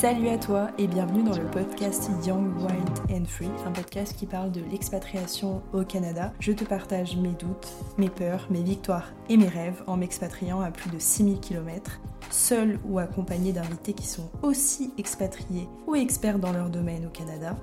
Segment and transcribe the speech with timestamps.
[0.00, 4.26] Salut à toi et bienvenue dans le podcast Young, Wild and Free, un podcast qui
[4.26, 6.32] parle de l'expatriation au Canada.
[6.40, 10.72] Je te partage mes doutes, mes peurs, mes victoires et mes rêves en m'expatriant à
[10.72, 16.52] plus de 6000 km, seul ou accompagné d'invités qui sont aussi expatriés ou experts dans
[16.52, 17.56] leur domaine au Canada.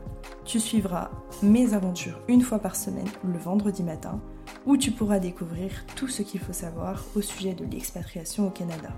[0.45, 1.11] Tu suivras
[1.43, 4.21] mes aventures une fois par semaine, le vendredi matin,
[4.65, 8.89] où tu pourras découvrir tout ce qu'il faut savoir au sujet de l'expatriation au Canada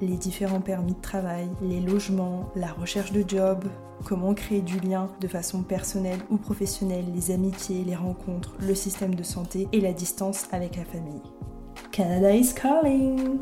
[0.00, 3.64] les différents permis de travail, les logements, la recherche de job,
[4.04, 9.14] comment créer du lien de façon personnelle ou professionnelle, les amitiés, les rencontres, le système
[9.14, 11.22] de santé et la distance avec la famille.
[11.92, 13.38] Canada is calling!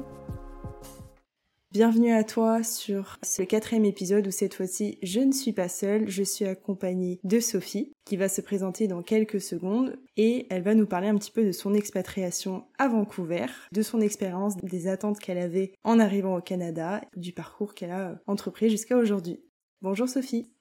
[1.74, 6.08] Bienvenue à toi sur ce quatrième épisode où cette fois-ci je ne suis pas seule,
[6.08, 10.76] je suis accompagnée de Sophie qui va se présenter dans quelques secondes et elle va
[10.76, 15.18] nous parler un petit peu de son expatriation à Vancouver, de son expérience, des attentes
[15.18, 19.42] qu'elle avait en arrivant au Canada, du parcours qu'elle a entrepris jusqu'à aujourd'hui.
[19.82, 20.52] Bonjour Sophie.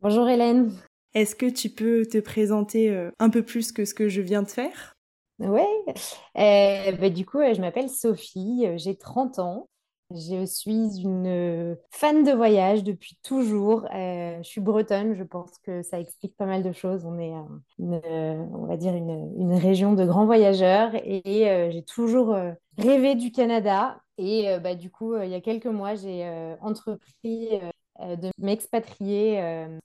[0.00, 0.72] Bonjour Hélène.
[1.12, 4.42] Est-ce que tu peux te présenter euh, un peu plus que ce que je viens
[4.42, 4.94] de faire?
[5.40, 5.66] Ouais,
[6.38, 9.66] euh, bah, du coup, je m'appelle Sophie, euh, j'ai 30 ans.
[10.14, 13.84] Je suis une euh, fan de voyage depuis toujours.
[13.92, 17.04] Euh, je suis bretonne, je pense que ça explique pas mal de choses.
[17.04, 17.32] On est,
[17.80, 22.36] une, euh, on va dire, une, région de grands voyageurs et, j'ai toujours
[22.78, 24.00] rêvé du Canada.
[24.16, 26.24] Et bah, du coup, il y a quelques mois, j'ai
[26.60, 27.48] entrepris
[28.00, 29.40] de m'expatrier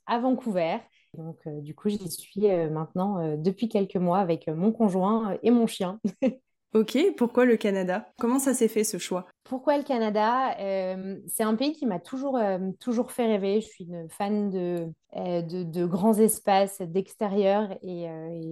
[0.06, 0.78] à Vancouver.
[1.18, 6.00] Donc, du coup, j'y suis maintenant depuis quelques mois avec mon conjoint et mon chien.
[6.76, 8.06] Ok, pourquoi le Canada?
[8.20, 9.26] Comment ça s'est fait ce choix?
[9.44, 10.56] Pourquoi le Canada?
[10.60, 13.60] Euh, C'est un pays qui m'a toujours, euh, toujours fait rêver.
[13.60, 17.72] Je suis une fan de, euh, de, grands espaces, d'extérieur.
[17.82, 18.08] Et,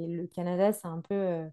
[0.07, 1.43] le Canada, c'est un peu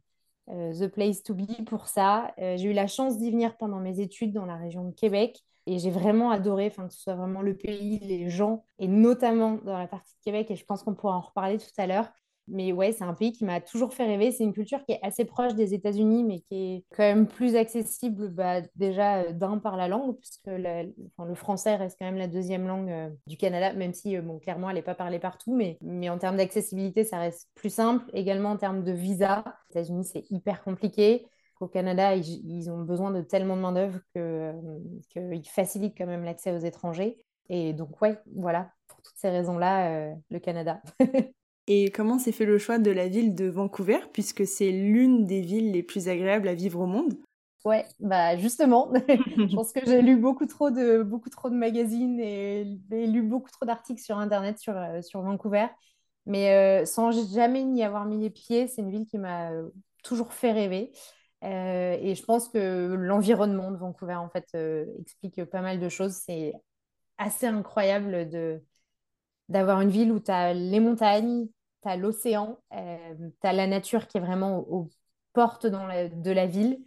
[0.49, 2.33] the place to be pour ça.
[2.39, 5.45] j'ai eu la chance d'y venir pendant mes études dans la région de Québec.
[5.67, 9.79] Et j'ai vraiment adoré, que ce soit vraiment le pays, les gens, et notamment dans
[9.79, 12.13] la partie de Québec, et je pense qu'on pourra en reparler tout à l'heure,
[12.47, 14.31] mais ouais, c'est un pays qui m'a toujours fait rêver.
[14.31, 17.57] C'est une culture qui est assez proche des États-Unis, mais qui est quand même plus
[17.57, 22.29] accessible bah, déjà euh, d'un par la langue, puisque le français reste quand même la
[22.29, 25.79] deuxième langue euh, du Canada, même si, euh, clairement, elle n'est pas parlée partout, mais,
[25.81, 28.05] mais en termes d'accessibilité, ça reste plus simple.
[28.13, 31.27] Également en termes de visa, les États-Unis, c'est hyper compliqué.
[31.61, 36.59] Au Canada, ils, ont besoin de tellement de main-d'œuvre qu'ils facilitent quand même l'accès aux
[36.59, 37.25] étrangers.
[37.49, 40.83] Et donc, ouais, voilà, pour toutes ces raisons-là, le Canada.
[41.67, 45.41] Et comment s'est fait le choix de la ville de Vancouver, puisque c'est l'une des
[45.41, 47.15] villes les plus agréables à vivre au monde?
[47.65, 52.21] Ouais, bah justement, je pense que j'ai lu beaucoup trop de beaucoup trop de magazines
[52.21, 55.69] et, lu beaucoup trop d'articles sur internet sur, euh, sur Vancouver,
[56.27, 59.71] mais euh, sans jamais n'y avoir mis les pieds, c'est une ville qui m'a euh,
[60.03, 60.93] toujours fait rêver.
[61.41, 64.55] et je pense que l'environnement de Vancouver en fait
[65.01, 66.13] explique pas mal de choses.
[66.13, 66.53] C'est
[67.17, 68.29] assez incroyable
[69.49, 71.47] d'avoir une ville où tu as les montagnes,
[71.85, 74.91] tu as l'océan, euh, tu as la nature qui est vraiment aux,
[75.33, 76.79] portes dans de la ville.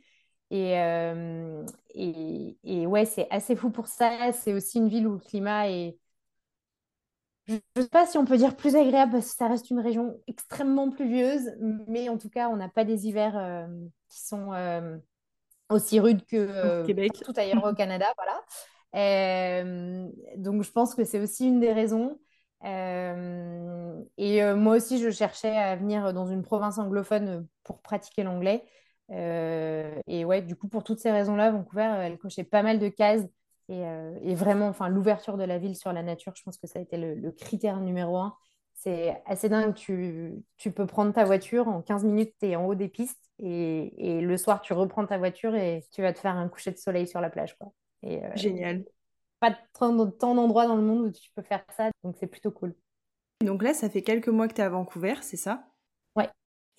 [0.50, 4.31] Et, euh, et, et, ouais, c'est assez fou pour ça.
[4.31, 5.97] C'est aussi une ville où le climat est,
[7.46, 9.80] je ne sais pas si on peut dire plus agréable parce que ça reste une
[9.80, 11.52] région extrêmement pluvieuse,
[11.88, 13.68] mais en tout cas, on n'a pas des hivers euh,
[14.09, 14.52] qui sont
[15.69, 18.06] aussi rudes que tout ailleurs au Canada.
[18.18, 18.41] Voilà.
[20.38, 22.18] donc, je pense que c'est aussi une des raisons.
[22.63, 28.23] Euh, et euh, moi aussi, je cherchais à venir dans une province anglophone pour pratiquer
[28.23, 28.63] l'anglais.
[29.12, 32.90] Euh, et ouais, du coup, pour toutes ces raisons-là, Vancouver, elle cochait pas mal de
[32.90, 33.25] cases.
[33.69, 36.81] Et, vraiment, enfin, l'ouverture de la ville sur la nature, je pense que ça a
[36.81, 38.34] été le, critère numéro un.
[38.74, 39.74] C'est assez dingue.
[39.74, 43.19] Tu, tu, peux prendre ta voiture, en 15 minutes, tu es en haut des pistes.
[43.39, 46.78] Et, le soir, tu reprends ta voiture et tu vas te faire un coucher de
[46.78, 47.57] soleil sur la plage.
[47.57, 47.74] Quoi.
[48.35, 48.85] Génial
[49.40, 52.74] pas tant d'endroits dans le monde où tu peux faire ça, donc c'est plutôt cool.
[53.44, 55.68] Donc là, ça fait quelques mois que tu es à Vancouver, c'est ça?
[56.16, 56.30] Ouais.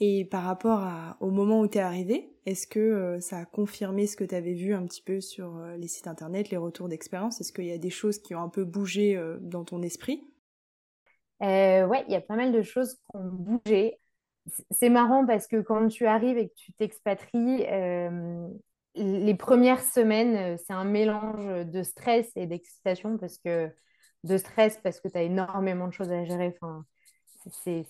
[0.01, 0.87] Et par rapport
[1.21, 4.35] au moment où tu es arrivé, est-ce que euh, ça a confirmé ce que tu
[4.35, 7.41] avais vu un petit peu sur euh, les sites internet, les retours d'expérience?
[7.41, 10.25] Est-ce qu'il y a des choses qui ont un peu bougé euh, dans ton esprit?
[11.41, 14.01] Ouais, il y a pas mal de choses qui ont bougé.
[14.71, 17.65] C'est marrant parce que quand tu arrives et que tu t'expatries,
[18.99, 23.71] les premières semaines, euh, c'est un mélange de stress et d'excitation parce que
[24.25, 26.55] de stress parce que tu as énormément de choses à gérer.
[26.61, 26.85] Enfin,
[27.51, 27.87] c'est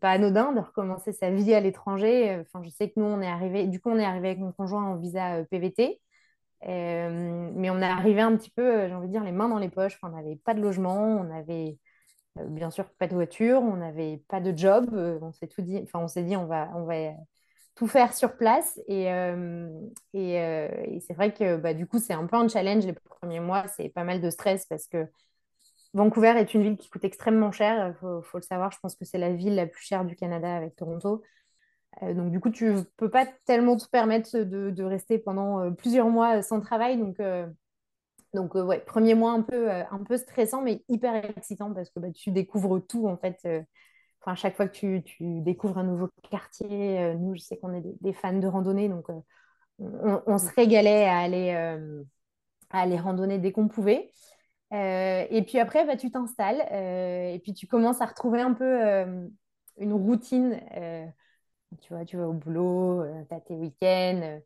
[0.00, 2.40] pas anodin de recommencer sa vie à l'étranger.
[2.40, 4.52] Enfin, je sais que nous, on est arrivé, du coup, on est arrivé avec mon
[4.52, 6.00] conjoint en visa euh, PVT.
[6.64, 9.58] Euh, mais on est arrivé un petit peu, j'ai envie de dire, les mains dans
[9.58, 9.98] les poches.
[10.02, 11.78] on n'avait pas de logement, on n'avait
[12.36, 14.90] bien sûr pas de voiture, on n'avait pas de job.
[15.22, 16.94] on s'est tout dit, enfin, on s'est dit, on va, on va
[17.78, 18.80] tout faire sur place.
[18.88, 19.68] Et, euh,
[20.16, 23.38] euh, et, c'est vrai que bah, du coup, c'est un peu un challenge les premiers
[23.38, 23.68] mois.
[23.68, 25.06] C'est pas mal de stress parce que
[25.94, 28.72] Vancouver est une ville qui coûte extrêmement cher, il faut, le savoir.
[28.72, 31.22] Je pense que c'est la ville la plus chère du Canada avec Toronto.
[32.02, 36.42] Euh, donc, du coup, tu peux pas tellement te permettre de, rester pendant plusieurs mois
[36.42, 36.98] sans travail.
[36.98, 37.18] Donc,
[38.34, 42.10] donc ouais, premier mois un peu, un peu stressant, mais hyper excitant parce que bah,
[42.10, 43.46] tu découvres tout en fait.
[44.28, 48.12] Enfin, chaque fois que tu, découvres un nouveau quartier, nous, je sais qu'on est des,
[48.12, 49.06] fans de randonnée, donc
[49.78, 51.50] on, se régalait à aller,
[52.70, 54.10] à aller randonner dès qu'on pouvait.
[54.70, 58.82] et puis après, bah, tu t'installes et puis tu commences à retrouver un peu
[59.78, 60.60] une routine
[61.80, 64.20] tu vois, tu vas au boulot, euh, tu as tes week-ends.
[64.22, 64.38] Euh,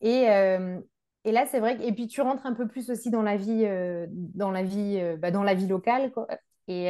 [0.00, 0.80] et, euh,
[1.24, 1.82] et, là, c'est vrai que...
[1.82, 3.66] Et puis, tu rentres un peu plus aussi dans la vie,
[4.10, 6.12] dans la vie, bah, dans la vie locale.
[6.12, 6.28] Quoi.
[6.68, 6.86] Et,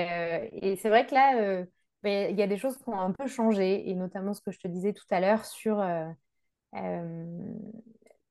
[0.52, 1.64] et c'est vrai que là,
[2.04, 4.52] bah, il y a des choses qui ont un peu changé, et notamment ce que
[4.52, 5.82] je te disais tout à l'heure sur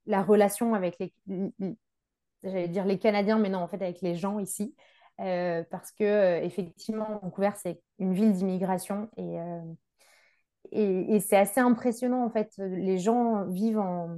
[0.05, 1.13] la relation avec les,
[2.43, 4.75] j'allais dire les Canadiens, mais non, en fait, avec les gens ici.
[5.17, 9.37] parce que effectivement, Vancouver, c'est une ville d'immigration et,
[10.71, 12.53] et, c'est assez impressionnant en fait.
[12.57, 14.17] Les gens vivent en.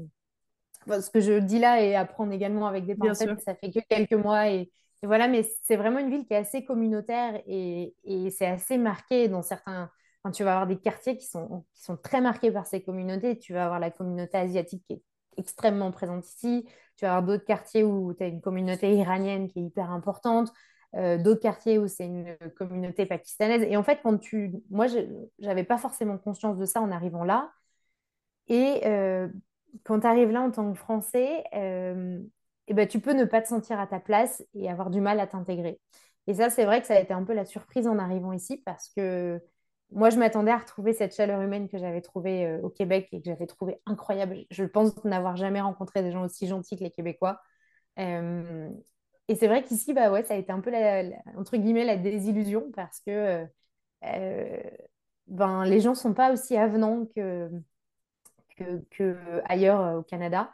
[0.88, 4.14] ce que je dis là et apprendre également avec des pincettes, ça fait que quelques
[4.14, 4.70] mois et,
[5.06, 7.94] voilà, mais c'est vraiment une ville qui est assez communautaire et,
[8.32, 9.90] c'est assez marqué dans certains.
[10.24, 13.38] Enfin, tu vas avoir des quartiers qui sont, qui sont très marqués par ces communautés.
[13.38, 15.04] Tu vas avoir la communauté asiatique qui est
[15.38, 16.66] extrêmement présente ici.
[16.98, 20.52] Tu vas avoir d'autres quartiers où tu as une communauté iranienne qui est hyper importante.
[20.96, 23.64] Euh, d'autres quartiers où c'est une communauté pakistanaise.
[23.64, 24.54] Et en fait, quand tu...
[24.70, 25.00] moi, je
[25.40, 27.52] n'avais pas forcément conscience de ça en arrivant là.
[28.48, 29.28] Et euh,
[29.84, 32.20] quand tu arrives là en tant que Français, euh,
[32.68, 35.20] eh ben, tu peux ne pas te sentir à ta place et avoir du mal
[35.20, 35.80] à t'intégrer.
[36.28, 38.62] Et ça, c'est vrai que ça a été un peu la surprise en arrivant ici
[38.66, 39.40] parce que
[39.92, 43.26] moi, je m'attendais à retrouver cette chaleur humaine que j'avais trouvée au Québec et que
[43.26, 44.46] j'avais trouvée incroyable.
[44.50, 47.40] Je pense n'avoir jamais rencontré des gens aussi gentils que les Québécois.
[49.28, 51.04] Et c'est vrai qu'ici, bah ouais, ça a été un peu, la,
[51.38, 53.46] entre guillemets, la désillusion parce que
[54.04, 54.60] euh,
[55.28, 57.50] ben, les gens ne sont pas aussi avenants que,
[58.92, 60.52] que, ailleurs euh, au Canada.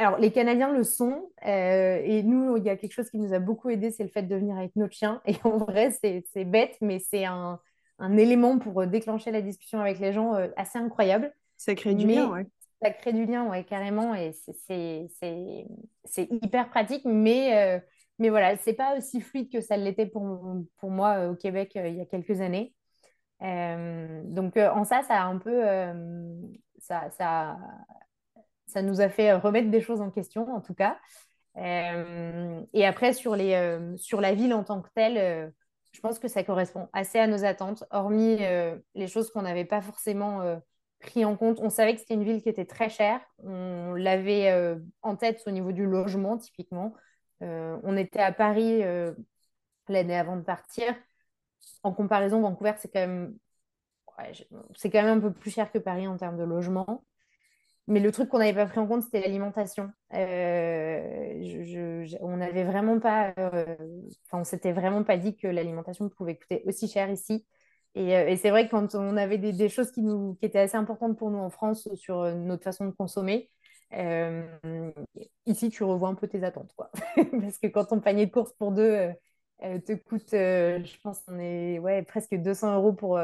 [0.00, 1.30] Alors, les Canadiens le sont.
[1.46, 4.08] Euh, et nous, il y a quelque chose qui nous a beaucoup aidé, c'est le
[4.08, 5.20] fait de venir avec notre chien.
[5.26, 7.60] Et en vrai, c'est bête, mais c'est un,
[7.98, 11.32] un, élément pour déclencher la discussion avec les gens assez incroyable.
[11.56, 12.46] Ça crée du lien, ouais
[12.82, 14.32] ça crée du lien, ouais, carrément, et
[14.68, 15.08] c'est
[16.30, 17.80] hyper pratique, mais, euh,
[18.18, 21.76] mais voilà, c'est pas aussi fluide que ça l'était pour, pour moi euh, au Québec
[21.76, 22.74] euh, il y a quelques années.
[23.40, 25.62] donc en ça, ça a un peu,
[26.78, 27.58] ça, ça,
[28.70, 30.98] ça nous a fait remettre des choses en question, en tout cas.
[31.56, 35.52] et après, sur, les, sur la ville en tant que telle,
[35.92, 38.38] je pense que ça correspond assez à nos attentes, hormis
[38.94, 40.60] les choses qu'on n'avait pas forcément
[41.00, 41.58] pris en compte.
[41.60, 43.20] On savait que c'était une ville qui était très chère.
[43.38, 46.94] On l'avait euh, en tête au niveau du logement, typiquement.
[47.42, 49.12] Euh, on était à Paris euh,
[49.88, 50.94] l'année avant de partir.
[51.82, 53.36] En comparaison, Vancouver, c'est quand même
[54.74, 57.04] c'est quand même un peu plus cher que Paris en termes de logement.
[57.90, 59.90] Mais le truc qu'on n'avait pas pris en compte, c'était l'alimentation.
[60.12, 60.16] on
[62.36, 67.10] n'avait vraiment pas, enfin, on s'était vraiment pas dit que l'alimentation pouvait coûter aussi cher
[67.10, 67.44] ici.
[67.96, 70.76] Euh, et, c'est vrai que quand on avait des, choses qui, nous, qui étaient assez
[70.76, 73.50] importantes pour nous en France sur euh, notre façon de consommer,
[73.94, 74.46] euh,
[75.46, 76.72] ici, tu revois un peu tes attentes.
[77.16, 79.10] Parce que quand ton panier de courses pour deux
[79.60, 83.18] te coûte, je pense, on est ouais, presque 200 euros pour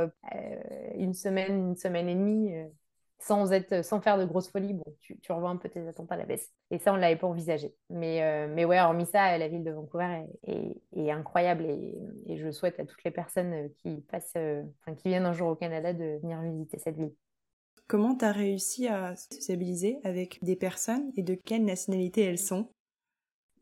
[0.94, 2.52] une semaine, une semaine et demie
[3.18, 6.12] sans, être, sans faire de grosses folies, bon, tu, tu revois un peu tes attentes
[6.12, 6.52] à la baisse.
[6.70, 7.74] Et ça, on ne l'avait pas envisagé.
[7.90, 11.94] Mais, euh, mais ouais, hormis ça, la ville de Vancouver est, est, incroyable et,
[12.26, 14.62] et, je souhaite à toutes les personnes euh, qui, passent, euh,
[14.98, 17.12] qui viennent un jour au Canada de venir visiter cette ville.
[17.88, 22.70] Comment tu as réussi à sociabiliser avec des personnes et de quelle nationalité elles sont?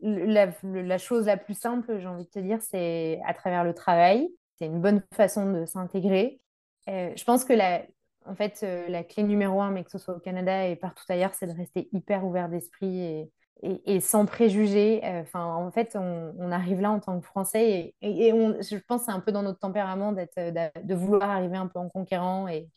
[0.00, 3.74] La, la, chose la plus simple, j'ai envie de te dire, c'est à travers le
[3.74, 4.28] travail.
[4.58, 6.40] C'est une bonne façon de s'intégrer.
[6.86, 7.84] je pense que la,
[8.26, 11.04] en fait, euh, la clé numéro un, mais que ce soit au Canada et partout
[11.08, 13.28] ailleurs, c'est de rester hyper ouvert d'esprit
[13.62, 15.04] et, sans préjugés.
[15.04, 19.06] Euh, enfin, en fait, on, arrive là en tant que Français et, je pense que
[19.06, 22.48] c'est un peu dans notre tempérament d'être, euh, de vouloir arriver un peu en conquérant
[22.48, 22.68] et,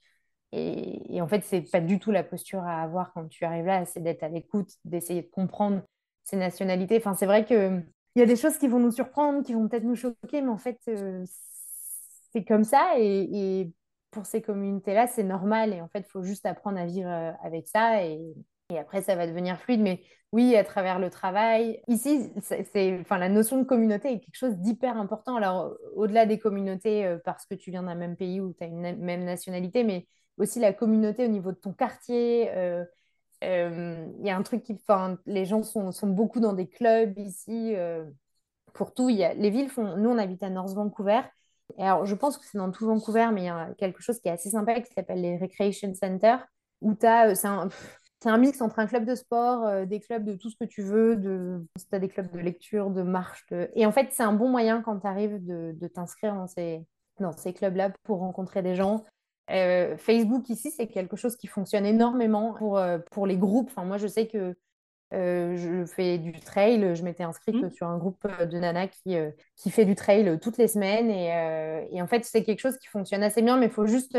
[1.21, 4.01] en fait, c'est pas du tout la posture à avoir quand tu arrives là, c'est
[4.01, 5.81] d'être à l'écoute, d'essayer de comprendre
[6.23, 6.97] ces nationalités.
[6.97, 7.81] Enfin, c'est vrai que
[8.15, 10.49] il y a des choses qui vont nous surprendre, qui vont peut-être nous choquer, mais
[10.49, 10.79] en fait,
[12.33, 13.71] c'est comme ça et,
[14.17, 15.73] pour ces communautés-là, c'est normal.
[15.73, 18.03] Et en fait, il faut juste apprendre à vivre euh, avec ça.
[18.03, 18.19] Et,
[18.75, 19.79] après, ça va devenir fluide.
[19.79, 21.79] Mais oui, à travers le travail.
[21.87, 25.35] Ici, c'est, enfin, la notion de communauté est quelque chose d'hyper important.
[25.35, 28.67] Alors, au-delà des communautés, euh, parce que tu viens d'un même pays ou tu as
[28.67, 30.07] une même nationalité, mais
[30.39, 32.49] aussi la communauté au niveau de ton quartier.
[32.55, 32.83] Euh,
[33.43, 34.75] il y a un truc qui.
[35.27, 37.75] Les gens sont, beaucoup dans des clubs ici
[38.73, 39.09] pour tout.
[39.09, 39.95] Y a, les villes font.
[39.95, 41.21] Nous, on habite à North Vancouver.
[41.77, 44.29] Alors, je pense que c'est dans tout Vancouver, mais il y a quelque chose qui
[44.29, 46.37] est assez sympa qui s'appelle les Recreation Center,
[46.81, 47.45] où tu as.
[47.45, 47.69] Un,
[48.21, 50.65] c'est un mix entre un club de sport, euh, des clubs de tout ce que
[50.65, 53.45] tu veux, de, si des clubs de lecture, de marche.
[53.75, 56.85] Et en fait, c'est un bon moyen quand tu arrives de, de t'inscrire dans ces,
[57.19, 59.03] dans ces clubs-là pour rencontrer des gens.
[59.49, 63.69] Euh, Facebook ici, c'est quelque chose qui fonctionne énormément pour, euh, pour les groupes.
[63.69, 64.55] Enfin, moi, je sais que
[65.11, 66.95] je fais du trail.
[66.95, 67.71] Je m'étais inscrite mmh.
[67.71, 69.15] sur un groupe de nanas qui,
[69.55, 71.09] qui fait du trail toutes les semaines.
[71.09, 74.17] Et, et en fait, c'est quelque chose qui fonctionne assez bien, mais il faut juste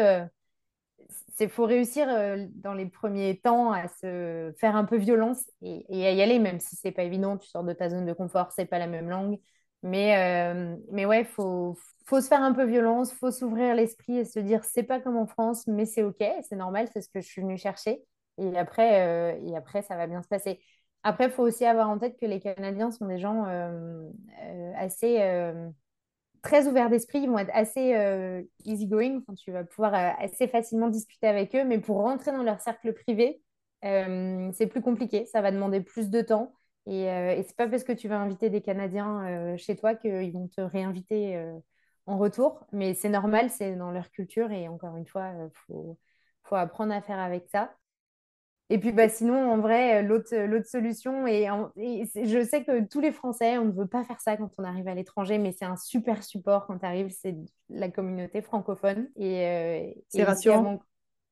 [1.44, 5.84] il faut réussir euh, dans les premiers temps à se faire un peu violence et,
[6.06, 8.52] à y aller, même si c'est pas évident, tu sors de ta zone de confort,
[8.52, 9.38] c'est pas la même langue.
[9.82, 10.16] Mais,
[10.52, 14.24] euh, mais ouais, il faut, faut se faire un peu violence, faut s'ouvrir l'esprit et
[14.24, 17.20] se dire c'est pas comme en France, mais c'est ok, c'est normal, c'est ce que
[17.20, 18.02] je suis venue chercher.
[18.38, 20.60] Et après, euh, et après, ça va bien se passer.
[21.02, 23.44] Après, il faut aussi avoir en tête que les Canadiens sont des gens
[24.76, 25.18] assez
[26.42, 30.88] très ouverts d'esprit, ils vont être assez euh, easygoing, tu vas pouvoir euh, assez facilement
[30.88, 33.42] discuter avec eux, mais pour rentrer dans leur cercle privé,
[33.84, 36.52] euh, c'est plus compliqué, ça va demander plus de temps.
[36.86, 40.48] Et, et c'est pas parce que tu vas inviter des Canadiens chez toi qu'ils vont
[40.48, 41.38] te réinviter
[42.06, 44.50] en retour, mais c'est normal, c'est dans leur culture.
[44.52, 45.98] Et encore une fois, il faut,
[46.44, 47.74] faut apprendre à faire avec ça.
[48.70, 51.46] Et puis bah, sinon, en vrai, l'autre, l'autre solution, et,
[51.76, 54.88] je sais que tous les Français, on ne veut pas faire ça quand on arrive
[54.88, 57.34] à l'étranger, mais c'est un super support quand tu arrives, c'est
[57.70, 59.08] la communauté francophone.
[59.16, 60.80] Et, euh, c'est rassurant.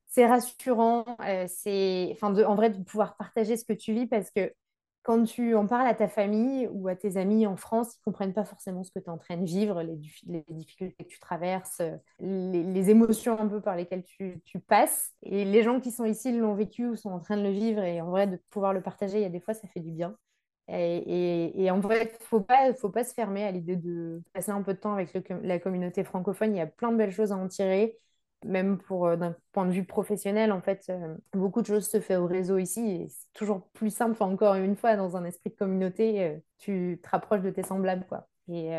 [0.08, 4.30] C'est rassurant, euh, c'est enfin en vrai de pouvoir partager ce que tu vis parce
[4.30, 4.50] que
[5.06, 8.04] quand tu en parles à ta famille ou à tes amis en France, ils ne
[8.06, 11.20] comprennent pas forcément ce que tu es en train de vivre, les, difficultés que tu
[11.20, 11.80] traverses,
[12.18, 15.12] les, émotions un peu par lesquelles tu, passes.
[15.22, 17.84] Et les gens qui sont ici l'ont vécu ou sont en train de le vivre.
[17.84, 19.92] Et en vrai, de pouvoir le partager, il y a des fois, ça fait du
[19.92, 20.16] bien.
[20.66, 24.62] Et, en vrai, il faut pas, faut pas se fermer à l'idée de passer un
[24.62, 26.52] peu de temps avec la communauté francophone.
[26.52, 27.96] Il y a plein de belles choses à en tirer
[28.44, 32.00] même pour euh, d'un point de vue professionnel, en fait, euh, beaucoup de choses se
[32.00, 34.22] font au réseau ici et c'est toujours plus simple.
[34.22, 38.06] encore une fois, dans un esprit de communauté, euh, tu te rapproches de tes semblables,
[38.08, 38.28] quoi.
[38.48, 38.70] Et,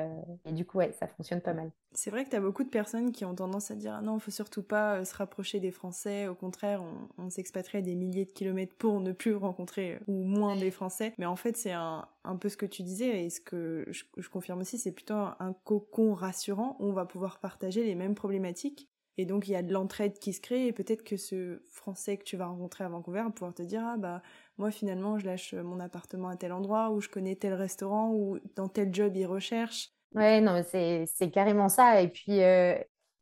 [0.53, 1.69] du coup, ouais, ça fonctionne pas mal.
[1.91, 4.17] C'est vrai que tu as beaucoup de personnes qui ont tendance à dire ah non,
[4.17, 6.29] faut surtout pas se rapprocher des Français.
[6.29, 6.81] Au contraire,
[7.17, 11.13] on, s'expatrierait des milliers de kilomètres pour ne plus rencontrer ou moins des Français.
[11.17, 12.07] Mais en fait, c'est un,
[12.39, 16.13] peu ce que tu disais et ce que je confirme aussi, c'est plutôt un cocon
[16.13, 19.73] rassurant où on va pouvoir partager les mêmes problématiques et donc il y a de
[19.73, 23.23] l'entraide qui se crée et peut-être que ce Français que tu vas rencontrer à Vancouver
[23.23, 24.21] va pouvoir te dire ah bah
[24.57, 28.39] moi finalement je lâche mon appartement à tel endroit ou je connais tel restaurant ou
[28.55, 29.91] dans tel job il recherche.
[30.13, 32.75] Ouais non c'est c'est carrément ça et puis euh,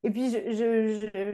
[0.04, 0.30] et puis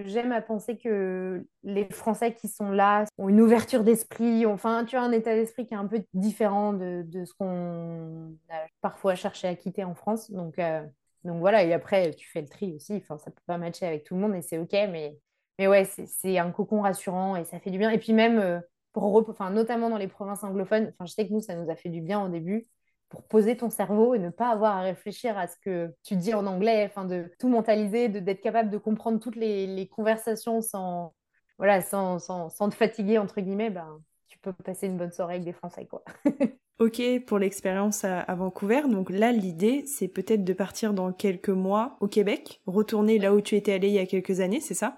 [0.05, 4.95] j'aime à penser que les Français qui sont là ont une ouverture d'esprit enfin tu
[4.95, 9.15] as un état d'esprit qui est un peu différent de, de ce qu'on a parfois
[9.15, 10.85] cherché à quitter en France donc euh,
[11.23, 12.95] donc voilà, et après, tu fais le tri aussi.
[12.95, 15.17] Enfin, ça peut pas matcher avec tout le monde et c'est OK, mais,
[15.59, 17.91] mais ouais, c'est un cocon rassurant et ça fait du bien.
[17.91, 18.59] Et puis même, euh,
[18.93, 21.89] pour enfin, notamment dans les provinces anglophones, je sais que nous, ça nous a fait
[21.89, 22.67] du bien au début
[23.09, 26.33] pour poser ton cerveau et ne pas avoir à réfléchir à ce que tu dis
[26.33, 31.13] en anglais, enfin, de tout mentaliser, d'être capable de comprendre toutes les, les conversations sans,
[31.57, 35.35] voilà, sans, sans, sans, te fatiguer, entre guillemets, ben, tu peux passer une bonne soirée
[35.35, 36.03] avec des Français, quoi.
[36.81, 38.81] Ok pour l'expérience à, Vancouver.
[38.89, 43.41] Donc là, l'idée, c'est peut-être de partir dans quelques mois au Québec, retourner là où
[43.41, 44.97] tu étais allé il y a quelques années, c'est ça?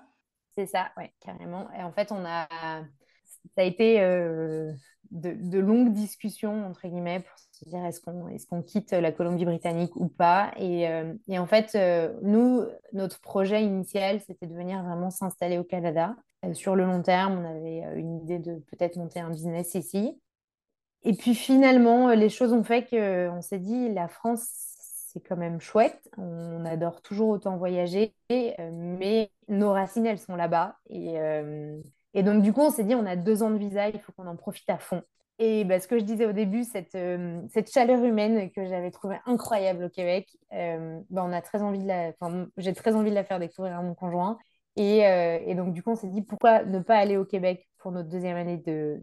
[0.56, 1.68] C'est ça, oui, carrément.
[1.78, 2.48] Et en fait, on a,
[3.54, 4.72] ça a été euh,
[5.12, 9.98] de, longues discussions entre guillemets pour se dire est-ce qu'on est qu'on quitte la Colombie-Britannique
[9.98, 10.54] ou pas?
[10.56, 12.64] Et, euh, et en fait, euh, nous,
[12.94, 16.16] notre projet initial, c'était de venir vraiment s'installer au Canada.
[16.54, 20.18] sur le long terme, on avait une idée de peut-être monter un business ici.
[21.04, 24.48] Et puis finalement, euh, les choses ont fait qu'on euh, s'est dit, la France,
[25.12, 26.10] c'est quand même chouette.
[26.18, 30.78] On adore toujours autant voyager, euh, mais nos racines, elles sont là-bas.
[30.90, 31.16] Et,
[32.14, 34.12] et, donc, du coup, on s'est dit, on a deux ans de visa, il faut
[34.14, 35.04] qu'on en profite à fond.
[35.40, 36.98] Et bah, ce que je disais au début, cette,
[37.50, 41.88] cette chaleur humaine que j'avais trouvée incroyable au Québec, bah, on a très envie de
[41.88, 42.14] la,
[42.58, 44.38] j'ai très envie de la faire découvrir à mon conjoint.
[44.76, 47.92] Et, et donc, du coup, on s'est dit, pourquoi ne pas aller au Québec pour
[47.92, 49.02] notre deuxième année de,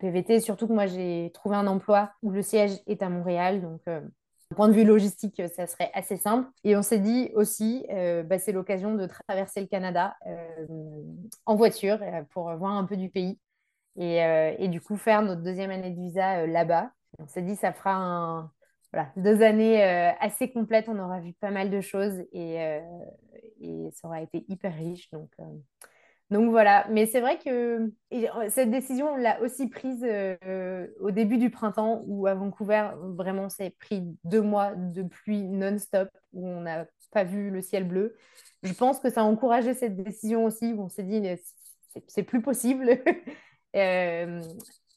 [0.00, 0.40] PVT.
[0.40, 3.60] Surtout que moi, j'ai trouvé un emploi où le siège est à Montréal.
[3.60, 6.48] Donc, euh, d'un point de vue logistique, ça serait assez simple.
[6.64, 10.66] Et on s'est dit aussi, euh, bah, c'est l'occasion de traverser le Canada euh,
[11.44, 11.98] en voiture
[12.30, 13.38] pour voir un peu du pays.
[13.96, 16.90] Et, du coup, faire notre deuxième année de visa là-bas.
[17.18, 18.50] On s'est dit, ça fera
[19.16, 19.82] deux années
[20.18, 20.88] assez complètes.
[20.88, 22.80] On aura vu pas mal de choses et,
[23.60, 25.10] et ça aura été hyper riche.
[25.10, 25.30] Donc,
[26.30, 27.92] Donc voilà, mais c'est vrai que
[28.48, 33.48] cette décision, on l'a aussi prise euh, au début du printemps, où à Vancouver, vraiment,
[33.48, 38.16] c'est pris deux mois de pluie non-stop, où on n'a pas vu le ciel bleu.
[38.62, 41.22] Je pense que ça a encouragé cette décision aussi, où on s'est dit,
[42.08, 43.02] c'est plus possible.
[43.76, 44.40] Euh,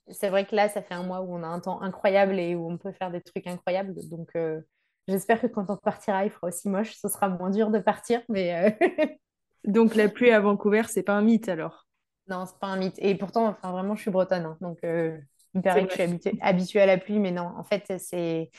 [0.09, 2.53] c'est vrai que là, ça fait un mois où on a un temps incroyable et
[2.53, 3.95] où on peut faire des trucs incroyables.
[4.07, 4.61] Donc, euh,
[5.07, 6.95] j'espère que quand on partira, il fera aussi moche.
[6.95, 8.21] Ce sera moins dur de partir.
[8.29, 8.77] Mais
[9.67, 11.87] Donc la pluie à Vancouver, c'est pas un mythe alors?
[12.27, 12.97] Non, c'est pas un mythe.
[12.99, 14.45] Et pourtant, enfin, vraiment, je suis bretonne.
[14.45, 14.57] Hein.
[14.61, 15.17] donc euh,
[15.53, 18.49] il paraît que je suis habituée, à la pluie, mais non, en fait, c'est.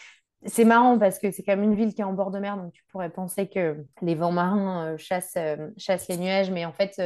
[0.47, 2.57] C'est marrant parce que c'est quand même une ville qui est en bord de mer,
[2.57, 6.64] donc tu pourrais penser que les vents marins euh, chassent, euh, chassent, les nuages, mais
[6.64, 7.02] en fait,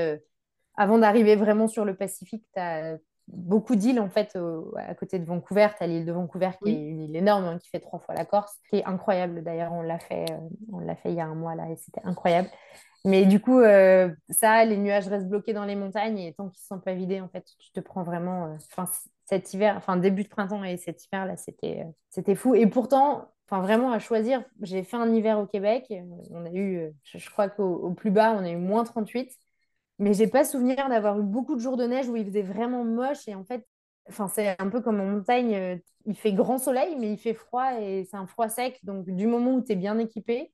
[0.77, 2.99] avant d'arriver vraiment sur le Pacifique, tu as
[3.33, 4.39] beaucoup d'îles en fait
[4.77, 5.69] à côté de Vancouver.
[5.77, 8.15] Tu as l'île de Vancouver qui est une île énorme, hein, qui fait trois fois
[8.15, 9.73] la Corse, qui est incroyable d'ailleurs.
[9.73, 10.27] On l'a fait,
[10.73, 12.49] on l'a fait il y a un mois là et c'était incroyable.
[13.05, 16.63] Mais du coup, euh, ça, les nuages restent bloqués dans les montagnes et tant qu'ils
[16.63, 18.47] ne sont pas vidés, en fait, tu te prends vraiment.
[18.47, 18.89] Euh, enfin,
[19.25, 22.55] cet hiver, enfin, début de printemps et cet hiver, là, c'était euh, c'était fou.
[22.55, 25.93] Et pourtant, enfin, vraiment, à choisir, j'ai fait un hiver au Québec.
[26.31, 29.33] On a eu, je, crois qu'au plus bas, on a eu moins 38.
[29.99, 32.85] Mais j'ai pas souvenir d'avoir eu beaucoup de jours de neige où il faisait vraiment
[32.85, 33.29] moche.
[33.29, 33.67] Et en fait,
[34.09, 37.81] enfin, c'est un peu comme en montagne, il fait grand soleil, mais il fait froid
[37.81, 38.81] et c'est un froid sec.
[38.85, 40.53] Donc, du moment où tu es bien équipé,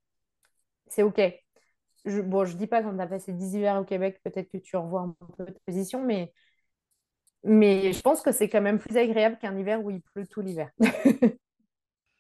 [0.88, 1.20] c'est OK
[2.04, 4.58] je, bon, je dis pas quand tu as passé 10 hivers au Québec, peut-être que
[4.58, 6.32] tu revois un peu ta position, mais,
[7.44, 10.70] je pense que c'est quand même plus agréable qu'un hiver où il pleut tout l'hiver.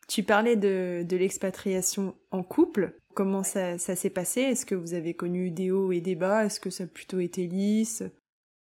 [0.08, 2.98] tu parlais de, de l'expatriation en couple.
[3.18, 4.42] Comment ça, ça s'est passé?
[4.42, 6.44] Est-ce que vous avez connu des hauts et des bas?
[6.44, 8.04] Est-ce que ça a plutôt été lisse?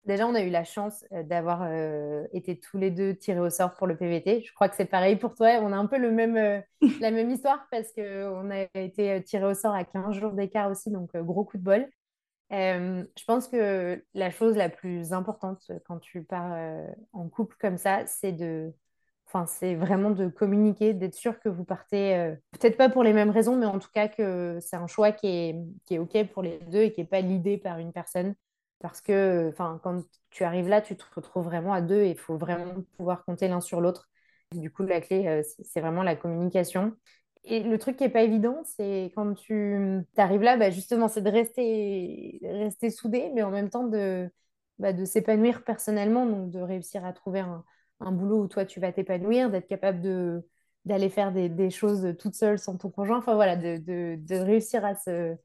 [0.05, 3.49] Déjà, on a eu la chance euh, d'avoir euh, été tous les deux tirés au
[3.49, 4.43] sort pour le PVT.
[4.45, 5.47] Je crois que c'est pareil pour toi.
[5.63, 6.61] On a un peu le même, euh,
[7.01, 10.91] la même histoire parce qu'on a été tirés au sort à 15 jours d'écart aussi,
[10.91, 11.89] donc gros coup de bol.
[12.51, 16.55] je pense que la chose la plus importante quand tu pars
[17.11, 18.71] en couple comme ça, c'est de,
[19.33, 23.31] enfin, c'est vraiment de communiquer, d'être sûr que vous partez, peut-être pas pour les mêmes
[23.31, 26.43] raisons, mais en tout cas que c'est un choix qui est, qui est OK pour
[26.43, 28.35] les deux et qui n'est pas l'idée par une personne.
[28.83, 32.37] Parce que quand tu arrives là, tu te retrouves vraiment à deux et il faut
[32.37, 34.09] vraiment pouvoir compter l'un sur l'autre.
[34.51, 36.93] Du coup, la clé, euh, c'est vraiment la communication.
[37.45, 41.21] Et le truc qui n'est pas évident, c'est quand tu arrives là, bah, justement, c'est
[41.21, 44.29] de rester, rester soudé, mais en même temps de,
[44.79, 47.63] bah, de s'épanouir personnellement, donc de réussir à trouver un,
[48.05, 50.47] un boulot où toi, tu vas t'épanouir, d'être capable de
[50.85, 53.77] d'aller faire des, des, choses toute seule sans ton conjoint, enfin voilà, de,
[54.17, 55.35] de, réussir à se,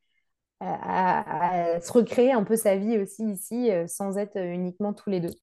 [0.60, 5.10] à, se recréer un peu sa vie aussi ici euh, sans être euh, uniquement tous
[5.10, 5.34] les deux.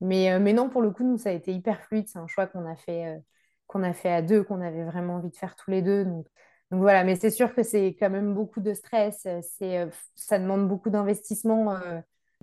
[0.00, 2.08] Mais, euh, mais non, pour le coup, nous, ça a été hyper fluide.
[2.08, 3.22] C'est un choix qu'on a fait,
[3.68, 6.04] qu'on a fait à deux, qu'on avait vraiment envie de faire tous les deux.
[6.04, 6.26] Donc,
[6.70, 9.26] donc voilà, mais c'est sûr que c'est quand même beaucoup de stress.
[9.42, 11.78] C'est, ça demande beaucoup d'investissement.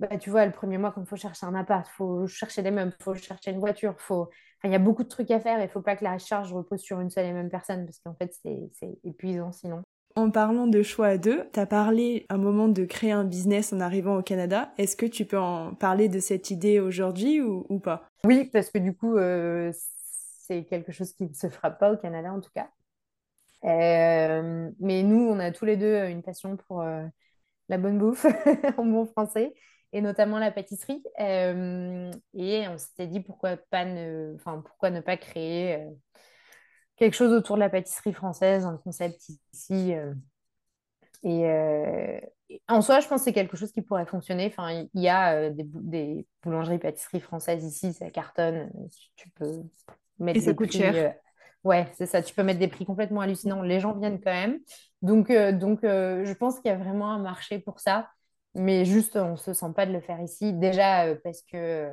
[0.00, 2.62] Bah, tu vois, le premier mois, quand il faut chercher un appart, il faut chercher
[2.62, 4.30] des meubles, il faut chercher une voiture, faut...
[4.64, 5.58] il y a beaucoup de trucs à faire.
[5.58, 7.98] Il ne faut pas que la charge repose sur une seule et même personne parce
[7.98, 9.82] qu'en fait, c'est épuisant sinon.
[10.16, 13.74] En parlant de choix à deux, tu as parlé un moment de créer un business
[13.74, 14.72] en arrivant au Canada.
[14.78, 18.08] Est-ce que tu peux en parler de cette idée aujourd'hui ou, pas?
[18.24, 19.70] Oui, parce que du coup, euh,
[20.46, 22.70] c'est quelque chose qui ne se fera pas au Canada en tout cas.
[23.64, 27.04] Euh, mais nous, on a tous les deux une passion pour euh,
[27.68, 28.24] la bonne bouffe
[28.78, 29.52] en bon français
[29.92, 31.02] et notamment la pâtisserie.
[31.18, 34.34] et on s'était dit pourquoi, pas ne...
[34.36, 35.86] enfin, pourquoi ne pas créer
[37.00, 39.94] quelque chose autour de la pâtisserie française, un concept ici.
[39.94, 40.12] Euh,
[41.24, 44.46] euh, et en soi, je pense que c'est quelque chose qui pourrait fonctionner.
[44.46, 48.70] Enfin, il y a euh, des, boulangeries, pâtisseries françaises ici, ça cartonne.
[49.16, 49.62] Tu peux
[50.18, 51.14] mettre et ça coûte cher.
[51.64, 52.22] ouais, c'est ça.
[52.22, 53.62] Tu peux mettre des prix complètement hallucinants.
[53.62, 54.58] Les gens viennent quand même.
[55.00, 58.10] Donc, donc je pense qu'il y a vraiment un marché pour ça.
[58.54, 60.52] Mais juste, on ne se sent pas de le faire ici.
[60.52, 61.92] Déjà parce que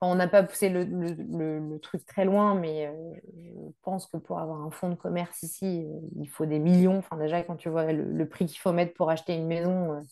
[0.00, 4.60] on n'a pas poussé le, truc très loin, mais euh, je pense que pour avoir
[4.62, 6.98] un fonds de commerce ici, euh, il faut des millions.
[6.98, 10.02] Enfin, déjà, quand tu vois le, prix qu'il faut mettre pour acheter une maison.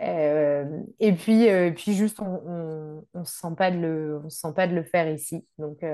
[0.00, 4.52] Euh, et puis, puis juste, on ne se sent pas de le, on se sent
[4.54, 5.46] pas de le faire ici.
[5.58, 5.84] Donc,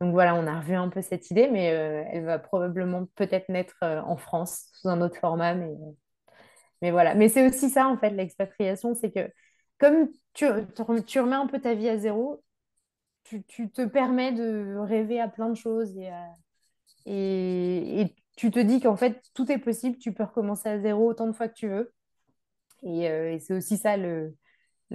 [0.00, 3.76] donc voilà, on a revu un peu cette idée, mais elle va probablement peut-être naître
[3.82, 5.54] en France sous un autre format.
[5.54, 5.74] Mais,
[6.82, 7.14] mais voilà.
[7.14, 9.30] Mais c'est aussi ça, en fait, l'expatriation, c'est que
[9.78, 10.46] comme tu,
[11.06, 12.42] tu, remets un peu ta vie à zéro,
[13.24, 16.10] tu, te permets de rêver à plein de choses et,
[18.00, 21.26] et, tu te dis qu'en fait, tout est possible, tu peux recommencer à zéro autant
[21.26, 21.92] de fois que tu veux.
[22.82, 24.34] Et, euh, c'est aussi ça le,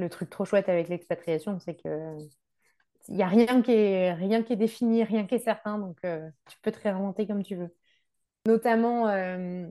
[0.09, 2.17] truc trop chouette avec l'expatriation, c'est que
[3.07, 5.97] il n'y a rien qui, est, rien qui est défini, rien qui est certain, donc
[6.05, 7.69] euh, tu peux te réinventer comme tu veux.
[8.47, 9.67] Notamment, euh,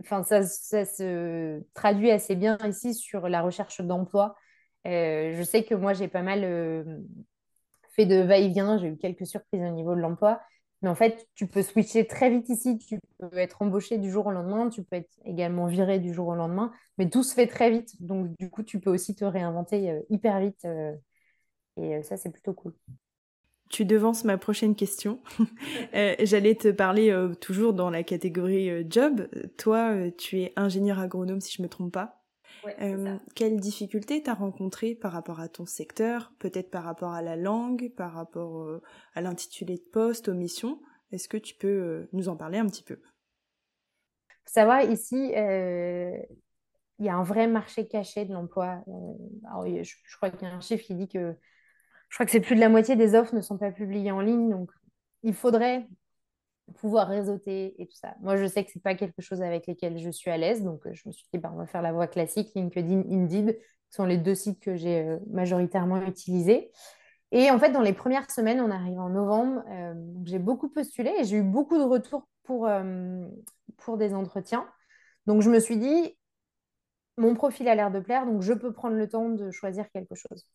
[0.00, 4.36] enfin, ça, se traduit assez bien ici sur la recherche d'emploi.
[4.84, 6.42] je sais que moi, j'ai pas mal
[7.90, 10.40] fait de va-et-vient, j'ai eu quelques surprises au niveau de l'emploi.
[10.84, 12.76] Mais en fait, tu peux switcher très vite ici.
[12.76, 14.68] Tu peux être embauché du jour au lendemain.
[14.68, 16.72] Tu peux être également viré du jour au lendemain.
[16.98, 18.02] Mais tout se fait très vite.
[18.02, 20.62] Donc, du coup, tu peux aussi te réinventer euh, hyper vite.
[20.66, 20.92] Euh,
[21.78, 22.74] et euh, ça, c'est plutôt cool.
[23.70, 25.20] Tu devances ma prochaine question.
[26.20, 29.28] J'allais te parler toujours dans la catégorie job.
[29.56, 32.24] Toi, tu es ingénieur agronome, si je ne me trompe pas.
[32.80, 37.36] Euh, quelles difficultés t'as rencontrées par rapport à ton secteur, peut-être par rapport à la
[37.36, 38.82] langue, par rapport euh,
[39.14, 40.80] à l'intitulé de poste, aux missions?
[41.12, 42.96] Est-ce que tu peux euh, nous en parler un petit peu?
[42.96, 48.82] Faut savoir ici, il y a un vrai marché caché de l'emploi.
[48.86, 51.34] Je, je, crois qu'il y a un chiffre qui dit que
[52.14, 54.20] je crois que c'est plus de la moitié des offres ne sont pas publiées en
[54.20, 54.70] ligne, donc
[55.24, 55.84] il faudrait
[56.76, 58.14] pouvoir réseauter et tout ça.
[58.20, 60.86] Moi, je sais que c'est pas quelque chose avec lesquels je suis à l'aise, donc
[60.86, 63.96] euh, je me suis dit, bah, on va faire la voie classique, LinkedIn, Indeed, qui
[63.96, 66.70] sont les deux sites que j'ai euh, majoritairement utilisés.
[67.32, 71.12] Et en fait, dans les premières semaines, on arrive en novembre, euh, j'ai beaucoup postulé
[71.18, 72.70] et j'ai eu beaucoup de retours pour,
[73.78, 74.68] pour des entretiens.
[75.26, 76.16] Donc, je me suis dit,
[77.16, 80.14] mon profil a l'air de plaire, donc je peux prendre le temps de choisir quelque
[80.14, 80.46] chose.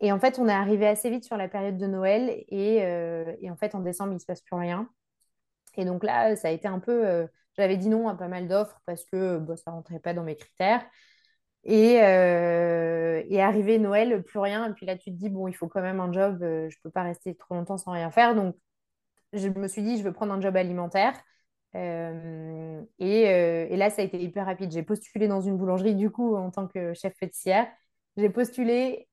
[0.00, 3.34] Et en fait, on est arrivé assez vite sur la période de Noël et, euh,
[3.50, 4.88] en fait, en décembre, il ne se passe plus rien.
[5.76, 7.06] Et donc là, ça a été un peu.
[7.06, 10.14] Euh, j'avais dit non à pas mal d'offres parce que bah, ça ne rentrait pas
[10.14, 10.84] dans mes critères.
[11.64, 14.70] Et, euh, arrivé Noël, plus rien.
[14.70, 16.38] Et puis là, tu te dis, bon, il faut quand même un job.
[16.40, 18.34] je ne peux pas rester trop longtemps sans rien faire.
[18.34, 18.56] Donc,
[19.32, 21.14] je me suis dit, je veux prendre un job alimentaire.
[21.74, 21.78] et,
[23.00, 24.72] et, là, ça a été hyper rapide.
[24.72, 27.68] J'ai postulé dans une boulangerie, du coup, en tant que chef pâtissière.
[28.18, 29.08] J'ai postulé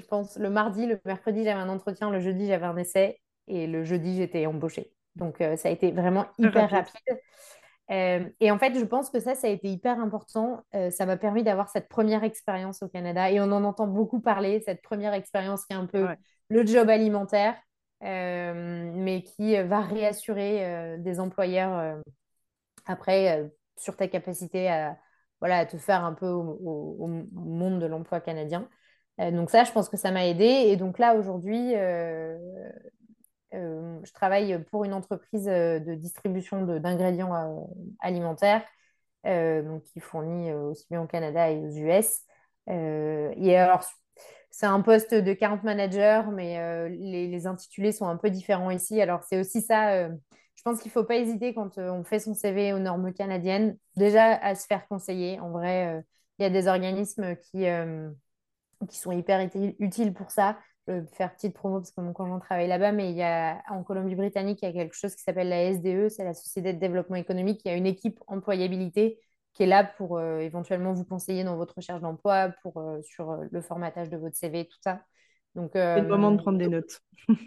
[0.00, 3.66] je pense, le mardi, le mercredi, j'avais un entretien, le jeudi, j'avais un essai, et
[3.66, 4.92] le jeudi, j'étais embauchée.
[5.16, 7.20] Donc, euh, ça a été vraiment hyper rapide.
[7.90, 10.62] Euh, et en fait, je pense que ça, ça a été hyper important.
[10.76, 13.30] Euh, ça m'a permis d'avoir cette première expérience au Canada.
[13.32, 16.06] Et on en entend beaucoup parler, cette première expérience qui est un peu
[16.48, 17.56] le job alimentaire,
[18.00, 22.00] mais qui va réassurer des employeurs
[22.86, 24.96] après sur ta capacité à,
[25.40, 28.68] voilà, à te faire un peu au monde de l'emploi canadien.
[29.20, 30.44] Euh, donc ça, je pense que ça m'a aidé.
[30.44, 32.38] Et donc là, aujourd'hui, euh,
[33.54, 37.68] euh, je travaille pour une entreprise de distribution d'ingrédients
[38.00, 38.62] alimentaires
[39.24, 42.20] donc qui fournit aussi bien au Canada et aux US.
[42.68, 43.84] et alors,
[44.50, 49.00] c'est un poste de 40 manager, mais les, intitulés sont un peu différents ici.
[49.00, 50.08] Alors, c'est aussi ça.
[50.60, 53.78] Je pense qu'il ne faut pas hésiter quand on fait son CV aux normes canadiennes,
[53.96, 55.40] déjà à se faire conseiller.
[55.40, 56.04] En vrai,
[56.38, 57.66] il y a des organismes qui
[58.88, 60.58] qui sont hyper utiles pour ça.
[60.86, 63.62] Je vais faire petite promo parce que mon conjoint travaille là-bas, mais il y a
[63.68, 66.78] en Colombie-Britannique, il y a quelque chose qui s'appelle la SDE, c'est la Société de
[66.78, 67.60] développement économique.
[67.64, 69.20] Il y a une équipe employabilité
[69.52, 73.30] qui est là pour euh, éventuellement vous conseiller dans votre recherche d'emploi, pour euh, sur
[73.30, 75.02] euh, le formatage de votre CV, tout ça.
[75.54, 77.00] Donc, c'est le moment de prendre des notes.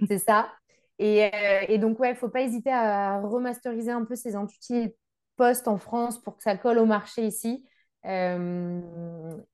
[0.07, 0.51] c'est ça.
[0.99, 1.29] Et,
[1.67, 4.95] et, donc, ouais, il ne faut pas hésiter à remasteriser un peu ces intitulés
[5.35, 7.65] postes en France pour que ça colle au marché ici.
[8.05, 8.81] Euh,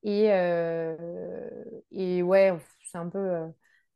[0.02, 0.96] et, euh,
[1.92, 2.52] et ouais,
[2.90, 3.46] c'est un peu, euh,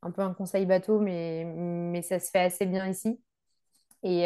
[0.02, 3.20] un peu un conseil bateau, mais, mais ça se fait assez bien ici.
[4.02, 4.24] Et,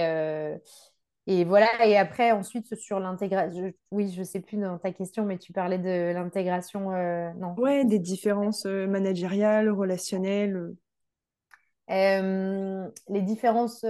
[1.26, 5.38] et voilà, et après, ensuite, sur l'intégration, oui, je sais plus dans ta question, mais
[5.38, 6.90] tu parlais de l'intégration,
[7.36, 7.54] non.
[7.56, 10.74] Ouais, des différences managériales, relationnelles.
[11.88, 13.84] Les différences,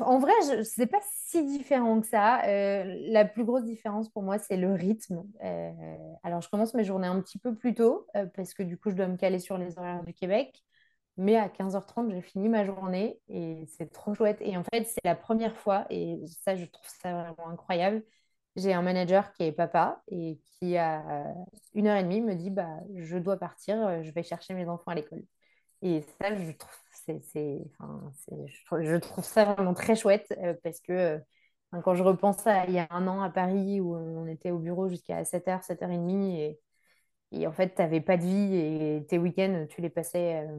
[0.00, 0.32] en vrai,
[0.64, 2.44] ce n'est pas si différent que ça.
[2.46, 5.22] Euh, la plus grosse différence pour moi, c'est le rythme.
[5.44, 5.72] Euh,
[6.22, 8.90] alors, je commence mes journées un petit peu plus tôt euh, parce que du coup,
[8.90, 10.62] je dois me caler sur les horaires du Québec.
[11.18, 14.38] Mais à 15h30, j'ai fini ma journée et c'est trop chouette.
[14.40, 18.04] Et en fait, c'est la première fois, et ça, je trouve ça vraiment incroyable.
[18.56, 21.34] J'ai un manager qui est papa et qui, à
[21.74, 24.90] une heure et demie, me dit bah, Je dois partir, je vais chercher mes enfants
[24.90, 25.22] à l'école.
[25.82, 26.70] Et ça, je trouve
[27.06, 27.62] c'est,
[28.80, 31.18] je, trouve ça vraiment très chouette euh, parce que euh,
[31.84, 34.58] quand je repense à il y a un an à Paris où on était au
[34.58, 36.58] bureau jusqu'à 7h, 7h30 et,
[37.32, 40.56] et en fait, tu n'avais pas de vie et tes week-ends, tu les passais euh,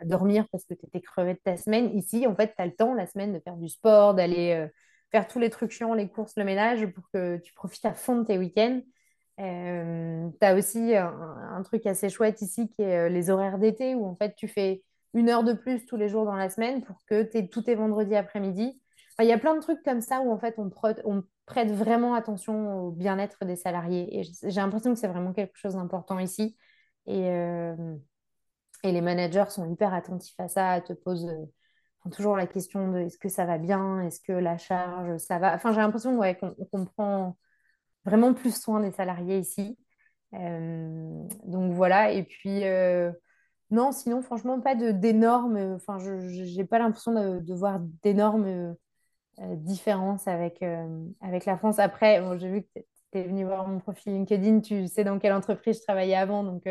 [0.00, 1.96] à dormir parce que tu étais crevé de ta semaine.
[1.96, 4.68] Ici, en fait, tu as le temps la semaine de faire du sport, d'aller
[5.10, 8.18] faire tous les trucs chiants, les courses, le ménage pour que tu profites à fond
[8.18, 8.80] de tes week-ends.
[9.38, 14.16] Tu as aussi un, truc assez chouette ici qui est les horaires d'été où en
[14.16, 14.82] fait tu fais
[15.14, 17.74] une heure de plus tous les jours dans la semaine pour que tu tout est
[17.74, 18.80] vendredi après-midi.
[19.20, 20.70] il y a plein de trucs comme ça où en fait on,
[21.46, 24.22] prête vraiment attention au bien-être des salariés.
[24.42, 26.56] J'ai l'impression que c'est vraiment quelque chose d'important ici.
[27.06, 27.96] Et, euh,
[28.84, 33.18] les managers sont hyper attentifs à ça, te posent euh, toujours la question de est-ce
[33.18, 35.54] que ça va bien, est-ce que la charge, ça va?
[35.54, 37.36] Enfin, j'ai l'impression ouais, qu'on prend,
[38.04, 39.76] vraiment plus soin des salariés ici.
[40.32, 42.62] donc voilà, et puis
[43.70, 48.76] non, sinon franchement pas d'énormes, enfin je n'ai pas l'impression de, voir d'énormes
[49.38, 50.62] différences avec,
[51.20, 51.78] avec la France.
[51.78, 52.68] Après, j'ai vu que
[53.12, 56.44] tu es venu voir mon profil LinkedIn, tu sais dans quelle entreprise je travaillais avant,
[56.44, 56.66] donc.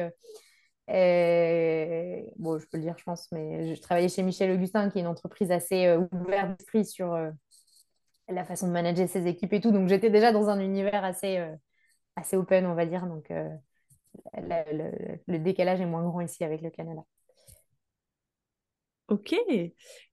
[2.38, 5.02] Bon, je peux le dire, je pense, mais je travaillais chez Michel Augustin, qui est
[5.02, 7.32] une entreprise assez euh, ouverte d'esprit sur euh,
[8.30, 9.72] la façon de manager ses équipes et tout.
[9.72, 11.56] Donc, j'étais déjà dans un univers assez, euh,
[12.16, 13.06] assez open, on va dire.
[13.08, 17.02] Donc, le, le, décalage est moins grand ici avec le Canada.
[19.10, 19.36] Ok,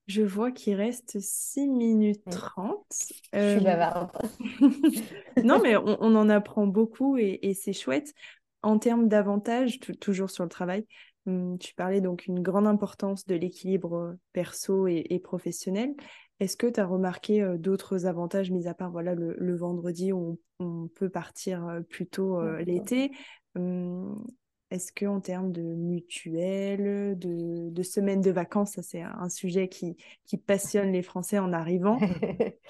[0.07, 2.85] je vois qu'il reste 6 minutes 30.
[3.33, 4.11] Je suis bavarde.
[5.45, 8.15] non, mais on, on, en apprend beaucoup et, et c'est chouette.
[8.63, 10.87] En termes d'avantages, toujours sur le travail,
[11.27, 15.95] hum, tu parlais donc une grande importance de l'équilibre euh, perso et, professionnel.
[16.41, 20.39] Est-ce que tu as remarqué euh, d'autres avantages, mis à part voilà, le, vendredi où
[20.59, 23.13] on, peut partir plus tôt l'été?
[23.55, 24.25] Hum,
[24.71, 30.37] Est-ce qu'en termes de mutuelle, de, semaines de vacances, ça c'est un sujet qui, qui,
[30.39, 31.99] passionne les Français en arrivant?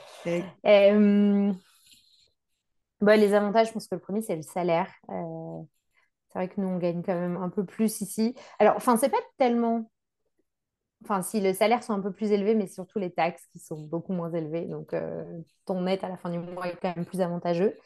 [3.04, 4.90] Bah, Les avantages, je pense que le premier, c'est le salaire.
[5.08, 8.34] C'est vrai que nous, on gagne quand même un peu plus ici.
[8.58, 9.90] Alors, enfin, c'est pas tellement.
[11.04, 13.78] Enfin, si les salaires sont un peu plus élevés, mais surtout les taxes qui sont
[13.78, 14.64] beaucoup moins élevées.
[14.64, 15.22] Donc, euh,
[15.66, 17.76] ton net à la fin du mois est quand même plus avantageux.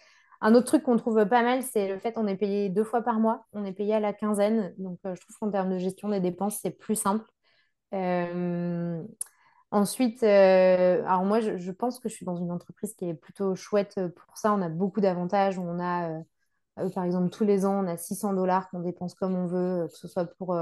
[0.41, 3.03] Un autre truc qu'on trouve pas mal, c'est le fait qu'on est payé deux fois
[3.03, 3.47] par mois.
[3.53, 4.73] On est payé à la quinzaine.
[4.79, 7.25] Donc, euh, je trouve qu'en termes de gestion des dépenses, c'est plus simple.
[7.93, 9.03] Euh,
[9.73, 13.57] ensuite, alors moi, je, je, pense que je suis dans une entreprise qui est plutôt
[13.57, 14.53] chouette pour ça.
[14.55, 15.59] On a beaucoup d'avantages.
[15.59, 16.21] On a
[16.95, 19.97] par exemple, tous les ans, on a 600 dollars qu'on dépense comme on veut, que
[19.97, 20.55] ce soit pour,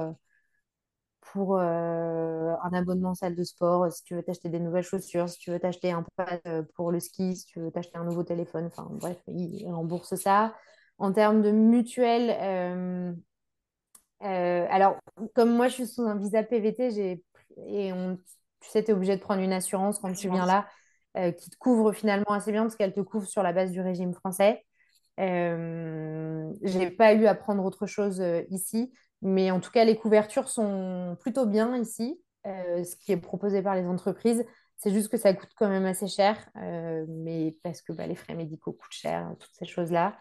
[1.30, 5.38] euh, pour un abonnement salle de sport, si tu veux t'acheter des nouvelles chaussures, si
[5.38, 6.40] tu veux t'acheter un pad
[6.74, 8.66] pour le ski, si tu veux t'acheter un nouveau téléphone.
[8.66, 10.54] Enfin, bref, ils remboursent ça.
[10.98, 12.30] En termes de mutuelle,
[14.20, 14.96] alors,
[15.34, 17.22] comme moi, je suis sous un visa PVT,
[17.66, 18.18] et on,
[18.60, 21.56] tu sais, tu es obligé de prendre une assurance quand tu viens là, qui te
[21.56, 24.62] couvre finalement assez bien parce qu'elle te couvre sur la base du régime français.
[25.18, 29.96] Euh, j'ai pas eu à prendre autre chose euh, ici, mais en tout cas, les
[29.96, 34.44] couvertures sont plutôt bien ici, euh, ce qui est proposé par les entreprises.
[34.76, 36.36] C'est juste que ça coûte quand même assez cher,
[37.08, 40.18] mais parce que bah, les frais médicaux coûtent cher, toutes ces choses-là.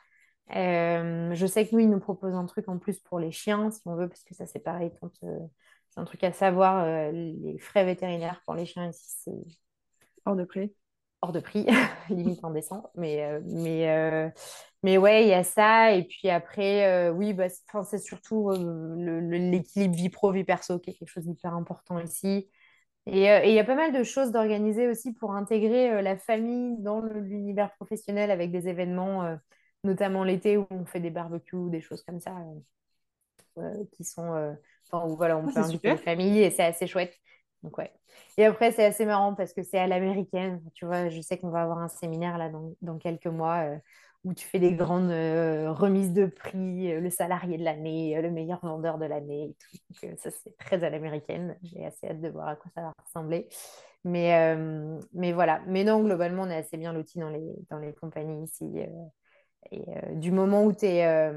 [0.50, 3.82] je sais que nous, ils nous proposent un truc en plus pour les chiens, si
[3.86, 4.92] on veut, parce que ça, c'est pareil.
[5.20, 9.58] c'est un truc à savoir, les frais vétérinaires pour les chiens ici, c'est
[10.26, 10.74] hors de prix
[11.22, 11.66] hors de prix,
[12.10, 12.90] limite en décembre.
[12.96, 14.32] Mais, mais,
[14.86, 15.94] mais ouais, il y a ça.
[15.94, 20.92] Et puis après, euh, oui, bah, c'est surtout euh, l'équilibre vie pro, vie perso qui
[20.92, 22.48] est quelque chose d'hyper important ici.
[23.08, 26.78] Euh, et il y a pas mal de choses d'organiser aussi pour intégrer la famille
[26.84, 29.36] dans l'univers professionnel avec des événements,
[29.84, 32.36] notamment l'été où on fait des barbecues, des choses comme ça,
[33.92, 34.56] qui sont.
[34.88, 37.16] Enfin, où voilà, on ah, peut inviter les familles et c'est assez chouette.
[38.38, 40.62] Et après, c'est assez marrant parce que c'est à l'américaine.
[40.74, 43.80] Tu vois, je sais qu'on va avoir un séminaire là dans, dans quelques mois
[44.26, 48.22] où tu fais des grandes euh, remises de prix, euh, le salarié de l'année, euh,
[48.22, 49.56] le meilleur vendeur de l'année.
[50.04, 51.56] Donc, ça, c'est très à l'américaine.
[51.62, 53.48] J'ai assez hâte de voir à quoi ça va ressembler.
[54.04, 54.56] Mais,
[55.14, 55.62] mais voilà.
[55.68, 58.72] Mais non, globalement, on est assez bien lotis dans les, dans les compagnies ici.
[59.72, 61.32] et du moment où tu es.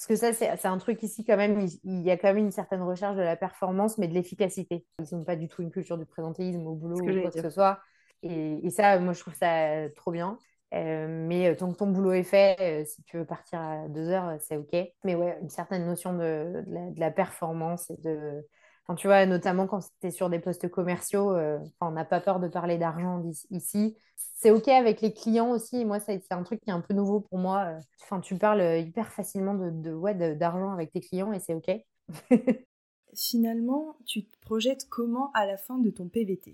[0.00, 2.50] Parce que ça, c'est un truc ici quand même, il, y a quand même une
[2.50, 4.86] certaine recherche de la performance, mais de l'efficacité.
[4.98, 7.50] Ils n'ont pas du tout une culture du présentéisme au boulot ou quoi que ce
[7.50, 7.80] soit.
[8.22, 10.38] Et, et, ça, moi, je trouve ça trop bien.
[10.72, 13.88] Euh, mais euh, tant que ton boulot est fait, euh, si tu veux partir à
[13.88, 14.74] deux heures, c'est OK.
[15.04, 18.46] Mais ouais, une certaine notion de, de, la, performance et de.
[18.90, 21.36] Enfin, tu vois, notamment quand es sur des postes commerciaux,
[21.80, 23.96] on n'a pas peur de parler d'argent ici.
[24.16, 25.84] C'est OK avec les clients aussi.
[25.84, 27.78] Moi, c'est un truc qui est un peu nouveau pour moi.
[28.02, 31.70] Enfin, tu parles hyper facilement de, de ouais, d'argent avec tes clients et c'est OK.
[33.14, 36.52] Finalement, tu te projettes comment à la fin de ton PVT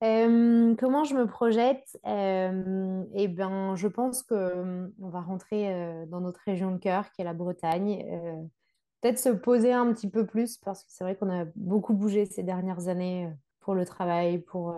[0.00, 1.98] comment je me projette?
[2.04, 7.24] Eh ben, je pense que on va rentrer dans notre région de cœur, qui est
[7.24, 8.50] la Bretagne.
[9.00, 12.26] Peut-être se poser un petit peu plus, parce que c'est vrai qu'on a beaucoup bougé
[12.26, 13.30] ces dernières années
[13.60, 14.74] pour le travail, pour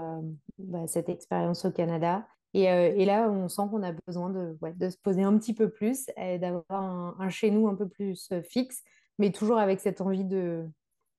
[0.59, 2.27] bah, cette expérience au Canada.
[2.55, 6.11] Et, là, on sent qu'on a besoin de, de, se poser un petit peu plus
[6.17, 8.83] et d'avoir un, un, chez nous un peu plus fixe,
[9.19, 10.67] mais toujours avec cette envie de,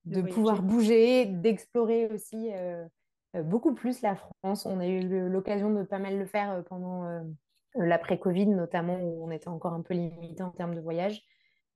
[0.04, 2.50] de, pouvoir bouger, d'explorer aussi
[3.36, 4.66] euh, beaucoup plus la France.
[4.66, 7.20] On a eu l'occasion de pas mal le faire euh, pendant euh,
[7.76, 11.22] l'après-Covid, notamment où on était encore un peu limité en termes de voyage.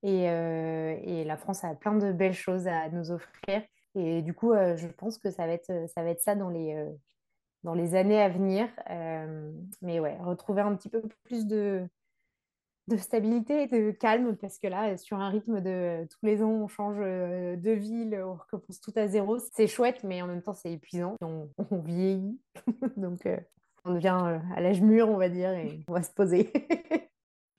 [0.04, 3.62] Et, et, la France a plein de belles choses à nous offrir.
[3.94, 8.28] Et du coup, je pense que ça va être être ça dans, les, années à
[8.28, 8.68] venir.
[9.80, 11.88] mais ouais, retrouver un petit peu plus de,
[12.98, 16.68] stabilité et de calme parce que là, sur un rythme de tous les ans, on
[16.68, 19.38] change de ville, on recommence tout à zéro.
[19.38, 21.16] C'est chouette, mais en même temps, c'est épuisant.
[21.22, 21.48] On
[21.80, 22.38] vieillit,
[22.98, 23.26] donc
[23.84, 26.52] on devient à l'âge mûr, on va dire, et on va se poser.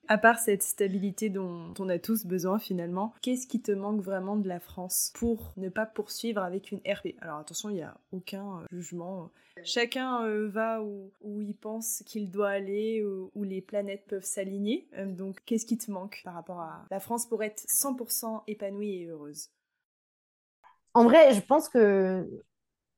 [0.08, 4.36] À part cette stabilité dont on a tous besoin finalement, qu'est-ce qui te manque vraiment
[4.36, 7.96] de la France pour ne pas poursuivre avec une RP Alors attention, il n'y a
[8.12, 9.30] aucun euh, jugement.
[9.64, 14.88] Chacun euh, va où, il pense qu'il doit aller, où, les planètes peuvent s'aligner.
[14.96, 19.02] Euh, donc qu'est-ce qui te manque par rapport à la France pour être 100% épanouie
[19.02, 19.50] et heureuse?
[20.94, 22.28] En vrai, je pense que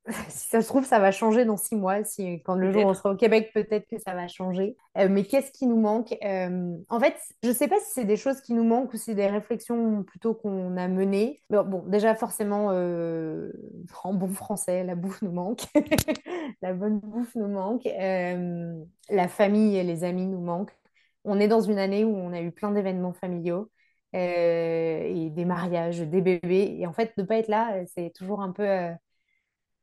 [0.29, 2.03] si ça se trouve, ça va changer dans six mois.
[2.05, 4.77] Si, quand le jour où on sera au Québec, peut-être que ça va changer.
[4.97, 8.05] Euh, mais qu'est-ce qui nous manque euh, En fait, je ne sais pas si c'est
[8.05, 11.42] des choses qui nous manquent ou si c'est des réflexions plutôt qu'on a menées.
[11.51, 13.53] Mais bon, déjà, forcément, euh,
[14.05, 15.62] en bon français, la bouffe nous manque.
[16.62, 17.85] la bonne bouffe nous manque.
[17.85, 20.77] la famille et les amis nous manquent.
[21.25, 23.71] On est dans une année où on a eu plein d'événements familiaux.
[24.14, 26.77] et des mariages, des bébés.
[26.79, 28.64] Et en fait, de ne pas être là, c'est toujours un peu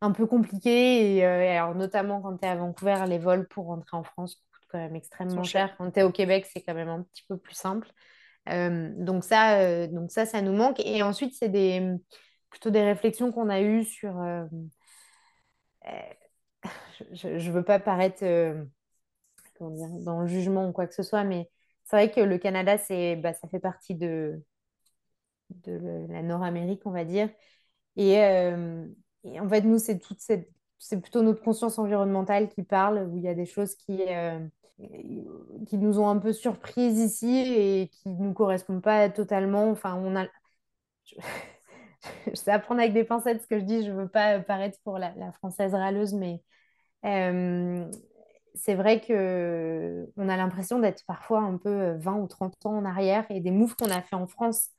[0.06, 1.18] un peu compliqué.
[1.18, 4.36] Et, euh, alors, notamment quand tu es à Vancouver, les vols pour rentrer en France
[4.36, 5.76] coûtent quand même extrêmement cher.
[5.78, 7.92] Quand tu es au Québec, c'est quand même un petit peu plus simple.
[8.50, 10.80] Euh, donc, ça, euh, donc ça, ça nous manque.
[10.80, 11.96] Et ensuite, c'est des,
[12.50, 14.14] plutôt des réflexions qu'on a eues sur...
[17.12, 18.24] je ne veux pas paraître
[19.60, 21.50] dans le jugement ou quoi que ce soit, mais
[21.84, 24.42] c'est vrai que le Canada, c'est, bah, ça fait partie de,
[25.50, 27.30] de la Nord-Amérique, on va dire.
[27.98, 28.18] Et,
[29.26, 33.34] et en fait, nous, c'est plutôt notre conscience environnementale qui parle, où il y a
[33.34, 34.40] des choses qui, euh,
[35.68, 39.70] qui nous ont un peu surprises ici et qui ne nous correspondent pas totalement.
[39.72, 40.28] Enfin, on a...
[41.06, 41.16] Je...
[42.34, 45.00] sais apprendre avec des pincettes ce que je dis, je ne veux pas paraître pour
[45.00, 46.44] la, française râleuse, mais
[47.06, 47.90] euh,
[48.56, 52.86] c'est vrai que on a l'impression d'être parfois un peu 20 ou 30 ans en
[52.86, 54.70] arrière et des moves qu'on a fait en France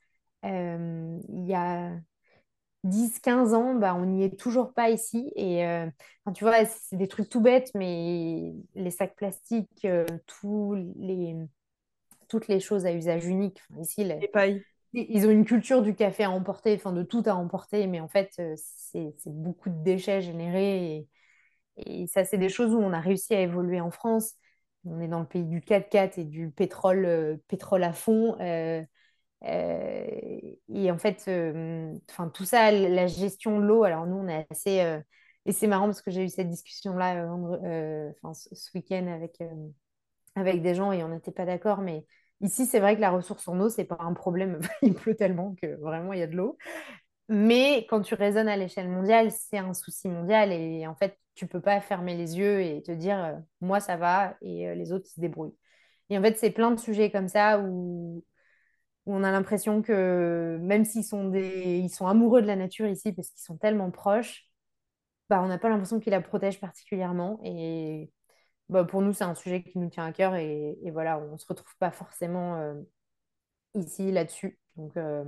[0.45, 1.93] euh, il y a
[2.88, 5.33] 10, 15 ans, bah, on n'y est toujours pas ici.
[5.37, 5.87] Et euh,
[6.35, 11.37] tu vois, c'est des trucs tout bêtes, mais les sacs plastiques, euh, tous les,
[12.29, 14.62] toutes les choses à usage unique, ici, les, pailles.
[14.92, 18.09] Ils ont une culture du café à emporter, enfin de tout à emporter, mais en
[18.09, 21.07] fait, euh, c'est beaucoup de déchets générés.
[21.77, 24.35] Et, et ça, c'est des choses où on a réussi à évoluer en France.
[24.85, 28.37] On est dans le pays du 4x4 et du pétrole, pétrole à fond.
[28.40, 28.83] Euh,
[29.47, 34.47] et en fait, euh, enfin tout ça, la gestion de l'eau, alors nous, on est
[34.51, 34.81] assez...
[34.81, 35.01] Euh,
[35.45, 37.25] et c'est marrant parce que j'ai eu cette discussion-là
[37.63, 39.41] ce week-end avec,
[40.35, 42.05] avec des gens et on n'était pas d'accord, mais
[42.43, 44.61] Ici, c'est vrai que la ressource en eau, c'est pas un problème.
[44.83, 46.59] il pleut tellement que vraiment, il y a de l'eau.
[47.29, 50.53] Mais quand tu raisonnes à l'échelle mondiale, c'est un souci mondial.
[50.53, 54.37] Et en fait, tu peux pas fermer les yeux et te dire, moi, ça va
[54.43, 55.57] et les autres, ils se débrouillent.
[56.11, 58.23] Et en fait, c'est plein de sujets comme ça où
[59.07, 61.79] on a l'impression que même s'ils sont, des...
[61.79, 64.49] ils sont amoureux de la nature ici parce qu'ils sont tellement proches,
[65.31, 67.40] bah, on n'a pas l'impression qu'ils la protègent particulièrement.
[67.45, 68.11] Et
[68.69, 71.38] bah, pour nous, c'est un sujet qui nous tient à cœur et, voilà, on ne
[71.38, 72.75] se retrouve pas forcément euh,
[73.75, 74.59] ici là-dessus.
[74.77, 75.25] Donc, euh,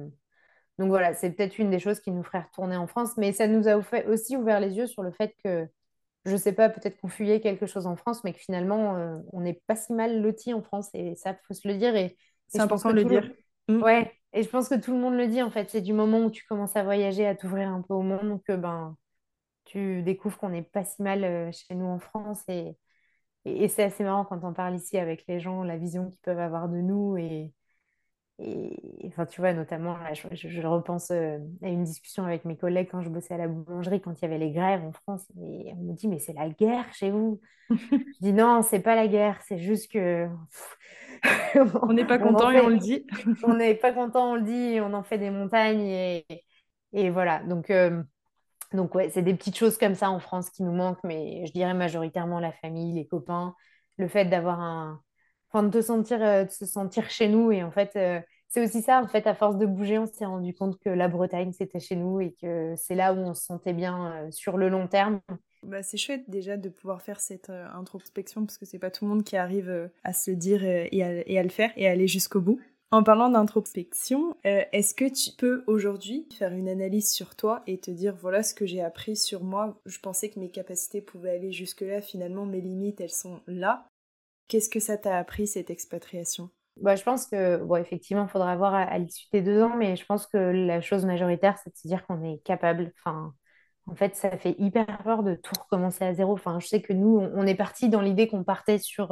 [0.79, 3.47] donc voilà, c'est peut-être une des choses qui nous ferait retourner en France, mais ça
[3.47, 5.69] nous a aussi ouvert les yeux sur le fait que,
[6.25, 9.17] je ne sais pas, peut-être qu'on fuyait quelque chose en France, mais que finalement, euh,
[9.33, 11.97] on n'est pas si mal loti en France et ça, il faut se le dire.
[11.97, 12.17] Et,
[12.49, 13.31] c'est important de le dire.
[13.69, 13.83] Mm.
[13.83, 15.71] Ouais, et je pense que tout le monde le dit en fait.
[15.71, 18.57] C'est du moment où tu commences à voyager, à t'ouvrir un peu au monde, que
[18.57, 18.97] ben,
[19.65, 22.43] tu découvres qu'on n'est pas si mal euh, chez nous en France.
[22.49, 22.77] Et,
[23.47, 26.39] et, c'est assez marrant quand on parle ici avec les gens, la vision qu'ils peuvent
[26.41, 27.17] avoir de nous.
[27.19, 27.53] Et,
[28.41, 28.71] et
[29.07, 33.09] enfin, tu vois, notamment, je, repense euh, à une discussion avec mes collègues quand je
[33.09, 35.27] bossais à la boulangerie, quand il y avait les grèves en France.
[35.41, 37.41] Et on me dit, mais c'est la guerre chez vous.
[37.71, 40.29] je dis, non, c'est pas la guerre, c'est juste que
[41.83, 43.05] on n'est pas content et on le dit.
[43.43, 46.25] on n'est pas content, on le dit, on en fait des montagnes et,
[46.93, 47.43] et voilà.
[47.43, 48.05] Donc, euh,
[48.73, 51.53] donc ouais, c'est des petites choses comme ça en France qui nous manquent, mais je
[51.53, 53.57] dirais majoritairement la famille, les copains,
[53.97, 55.01] le fait d'avoir un,
[55.51, 57.93] enfin de te sentir, euh, se sentir chez nous et en fait.
[57.97, 60.89] Euh, c'est aussi ça, en fait, à force de bouger, on s'est rendu compte que
[60.89, 64.57] la Bretagne, c'était chez nous et que c'est là où on se sentait bien sur
[64.57, 65.21] le long terme.
[65.63, 69.05] Bah, c'est chouette déjà de pouvoir faire cette euh, introspection parce que c'est pas tout
[69.05, 71.03] le monde qui arrive euh, à se le dire euh, et,
[71.39, 72.61] à, le faire et à aller jusqu'au bout.
[72.91, 77.91] En parlant d'introspection, est-ce que tu peux aujourd'hui faire une analyse sur toi et te
[77.91, 79.79] dire voilà ce que j'ai appris sur moi?
[79.85, 83.88] Je pensais que mes capacités pouvaient aller jusque-là, finalement mes limites elles sont là.
[84.49, 86.51] Qu'est-ce que ça t'a appris cette expatriation?
[86.81, 89.97] Bah, je pense que, bon, effectivement, il faudra voir à, l'issue des deux ans, mais
[89.97, 93.35] je pense que la chose majoritaire, c'est de se dire qu'on est capable, enfin,
[93.87, 96.35] en fait, ça fait hyper peur de tout recommencer à zéro.
[96.35, 99.09] Enfin, je sais que nous, on, est parti dans l'idée qu'on partait sur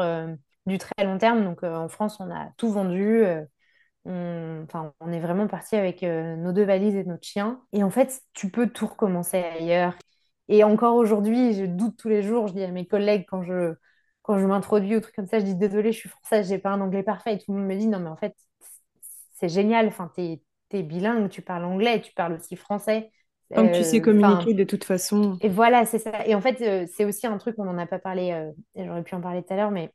[0.66, 1.44] du très long terme.
[1.44, 3.24] Donc, en France, on a tout vendu.
[4.04, 7.62] On, enfin, on est vraiment parti avec nos deux valises et notre chien.
[7.72, 9.96] Et en fait, tu peux tout recommencer ailleurs.
[10.48, 12.46] Et encore aujourd'hui, je doute tous les jours.
[12.48, 13.74] Je dis à mes collègues quand je,
[14.26, 16.70] quand je m'introduis ou truc comme ça, je dis désolé, je suis française, j'ai pas
[16.70, 17.34] un anglais parfait.
[17.34, 18.34] Et tout le monde me dit non, mais en fait,
[19.34, 19.86] c'est génial.
[19.86, 23.12] Enfin, t'es es bilingue, tu parles anglais, tu parles aussi français.
[23.54, 25.38] Tant tu sais euh, communiquer de toute façon.
[25.40, 26.26] Et voilà, c'est ça.
[26.26, 29.04] Et en fait, euh, c'est aussi un truc, on n'en a pas parlé, euh, j'aurais
[29.04, 29.92] pu en parler tout à l'heure, mais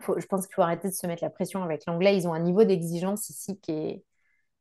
[0.00, 2.16] je pense qu'il faut arrêter de se mettre la pression avec l'anglais.
[2.16, 4.04] Ils ont un niveau d'exigence ici qui est,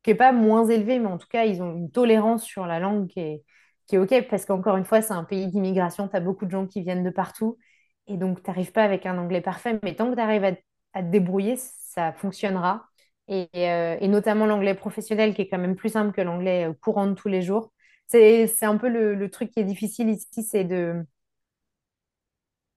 [0.04, 2.80] qui est pas moins élevé, mais en tout cas, ils ont une tolérance sur la
[2.82, 3.44] langue qui est,
[3.88, 6.52] qui est OK, parce qu'encore une fois, c'est un pays d'immigration, tu as beaucoup de
[6.52, 7.58] gens qui viennent de partout,
[8.08, 10.44] et donc tu n'arrives pas avec un anglais parfait, mais tant que tu arrives
[10.94, 12.88] à, te débrouiller, ça fonctionnera.
[13.28, 16.74] Et, euh, et notamment l'anglais professionnel, qui est quand même plus simple que l'anglais euh,
[16.74, 17.72] courant de tous les jours.
[18.08, 21.06] C'est un peu le, truc qui est difficile ici, c'est de,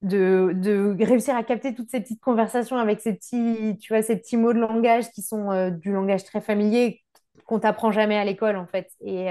[0.02, 4.36] de, réussir à capter toutes ces petites conversations avec ces petits, tu vois, ces petits
[4.36, 7.02] mots de langage qui sont euh, du langage très familier
[7.46, 8.92] qu'on t'apprend jamais à l'école, en fait.
[9.00, 9.26] Et,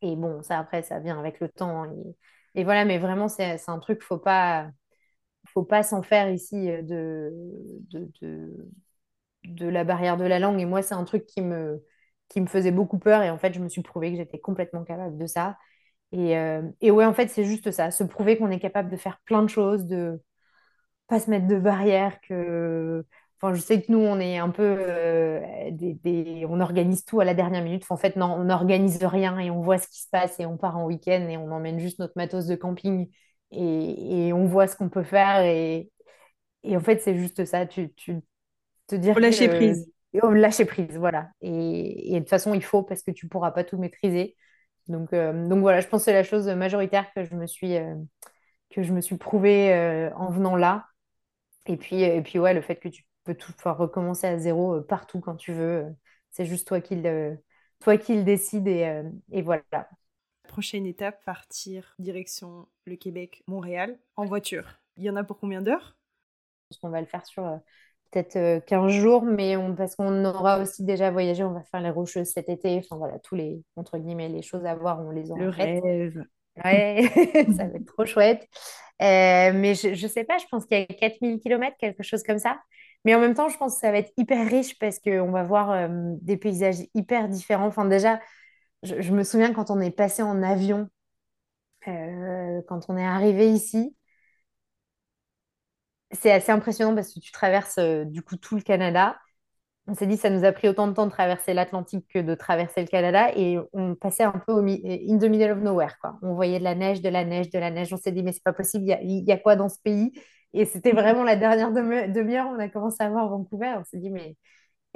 [0.00, 1.84] et bon, ça après, ça vient avec le temps.
[1.84, 2.16] Et,
[2.64, 4.70] voilà, mais vraiment, c'est un truc, faut pas,
[5.48, 7.32] faut pas s'en faire ici euh, de,
[7.92, 8.10] de,
[9.44, 10.60] de, la barrière de la langue.
[10.60, 11.82] Et moi, c'est un truc qui me,
[12.28, 13.22] qui me faisait beaucoup peur.
[13.22, 15.58] Et en fait, je me suis prouvé que j'étais complètement capable de ça.
[16.12, 18.96] Et, euh, et ouais, en fait, c'est juste ça, se prouver qu'on est capable de
[18.96, 20.22] faire plein de choses, de
[21.08, 23.04] pas se mettre de barrières, que
[23.50, 25.40] je sais que nous, on est un peu euh,
[25.72, 27.84] des, on organise tout à la dernière minute.
[27.88, 30.56] en fait, non, on n'organise rien et on voit ce qui se passe et on
[30.56, 33.10] part en week-end et on emmène juste notre matos de camping
[33.50, 35.44] et, on voit ce qu'on peut faire.
[35.44, 35.90] Et,
[36.64, 37.66] en fait, c'est juste ça.
[37.66, 38.20] Tu, tu
[38.86, 39.18] te dire.
[39.18, 39.90] lâcher prise.
[40.12, 41.28] lâcher prise, voilà.
[41.40, 44.36] Et, de toute façon, il faut parce que tu ne pourras pas tout maîtriser.
[44.86, 47.76] Donc, euh, donc voilà, je pense que c'est la chose majoritaire que je me suis,
[47.76, 47.94] euh,
[48.70, 50.86] que je me suis prouvée en venant là.
[51.66, 54.76] Et puis, et puis ouais, le fait que tu peux tout pouvoir recommencer à zéro
[54.76, 55.86] euh, partout quand tu veux.
[56.30, 57.38] C'est juste toi qui le,
[57.80, 59.62] toi qui le décide et, euh, et voilà.
[60.48, 64.78] Prochaine étape, partir direction le Québec, Montréal, en voiture.
[64.96, 65.96] Il y en a pour combien d'heures?
[66.82, 67.56] On va le faire sur euh,
[68.10, 71.90] peut-être 15 jours, mais on, parce qu'on aura aussi déjà voyagé, on va faire les
[71.90, 72.78] Rocheuses cet été.
[72.78, 76.24] Enfin voilà, tous les, entre guillemets, les choses à voir, on les aura Le rêve.
[76.64, 77.08] Ouais,
[77.56, 78.46] ça va être trop chouette.
[79.00, 82.38] mais je ne sais pas, je pense qu'il y a 4000 km, quelque chose comme
[82.38, 82.58] ça.
[83.04, 85.42] Mais en même temps, je pense que ça va être hyper riche parce qu'on va
[85.42, 85.88] voir euh,
[86.20, 87.66] des paysages hyper différents.
[87.66, 88.20] Enfin, déjà,
[88.82, 90.88] je, me souviens quand on est passé en avion,
[91.88, 93.96] euh, quand on est arrivé ici,
[96.12, 99.16] c'est assez impressionnant parce que tu traverses euh, du coup tout le Canada
[99.88, 102.34] on s'est dit ça nous a pris autant de temps de traverser l'Atlantique que de
[102.34, 106.18] traverser le Canada et on passait un peu au in the middle of nowhere quoi.
[106.22, 107.92] On voyait de la neige, de la neige, de la neige.
[107.92, 110.12] On s'est dit mais c'est pas possible, il y, a, quoi dans ce pays?
[110.54, 113.74] Et c'était vraiment la dernière demi-heure, on a commencé à voir Vancouver.
[113.78, 114.36] On s'est dit mais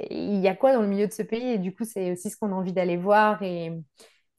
[0.09, 1.53] il y a quoi dans le milieu de ce pays?
[1.53, 3.73] Et du coup c'est aussi ce qu'on a envie d'aller voir et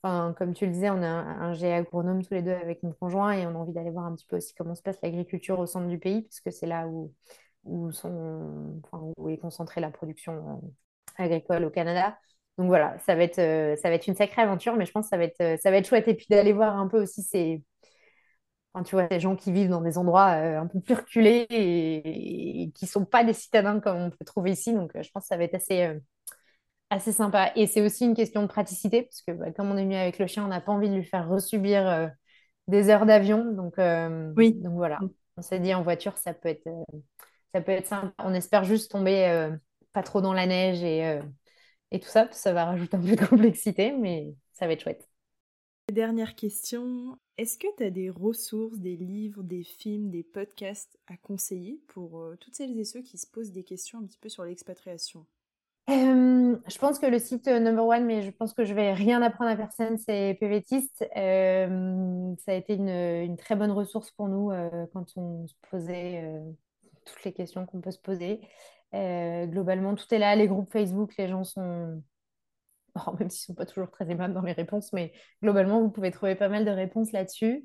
[0.03, 2.93] Enfin, comme tu le disais, on a un, GA agronome tous les deux avec mon
[2.93, 5.59] conjoint et on a envie d'aller voir un petit peu aussi comment se passe l'agriculture
[5.59, 7.13] au centre du pays, puisque c'est là où,
[7.65, 8.81] où, sont,
[9.17, 10.63] où est concentrée la production
[11.17, 12.17] agricole au Canada.
[12.59, 15.07] Donc voilà, ça va être, euh, ça va être une sacrée aventure, mais je pense
[15.07, 16.07] que ça va être, euh, ça va être chouette.
[16.09, 17.63] Et puis d'aller voir un peu aussi ces,
[18.79, 22.71] enfin, tu vois, ces gens qui vivent dans des endroits un peu plus reculés et,
[22.75, 24.73] qui ne sont pas des citadins comme on peut trouver ici.
[24.75, 25.99] Donc je pense que ça va être assez,
[26.91, 27.53] assez sympa.
[27.57, 30.19] Et c'est aussi une question de praticité, parce que bah, comme on est venu avec
[30.19, 32.11] le chien, on n'a pas envie de lui faire resubir
[32.67, 33.53] des heures d'avion.
[33.53, 33.75] Donc,
[34.37, 34.55] oui.
[34.55, 34.99] donc voilà,
[35.37, 36.69] on s'est dit en voiture, ça peut être
[37.55, 38.13] ça peut être simple.
[38.19, 39.51] On espère juste tomber euh,
[39.93, 41.23] pas trop dans la neige et, euh,
[41.91, 45.09] et tout ça, ça va rajouter un peu de complexité, mais ça va être chouette.
[45.93, 51.17] Dernière question, est-ce que tu as des ressources, des livres, des films, des podcasts à
[51.17, 54.29] conseiller pour euh, toutes celles et ceux qui se posent des questions un petit peu
[54.29, 55.27] sur l'expatriation?
[55.89, 59.51] Je pense que le site number one, mais je pense que je vais rien apprendre
[59.51, 60.99] à personne, c'est PVTist.
[60.99, 64.51] ça a été une, une, très bonne ressource pour nous
[64.93, 66.23] quand on se posait
[67.07, 68.41] toutes les questions qu'on peut se poser.
[68.95, 70.35] Euh, globalement, tout est là.
[70.37, 72.03] Les groupes Facebook, les gens sont.
[73.19, 76.11] Même s'ils ne sont pas toujours très aimables dans les réponses, mais globalement, vous pouvez
[76.11, 77.65] trouver pas mal de réponses là-dessus.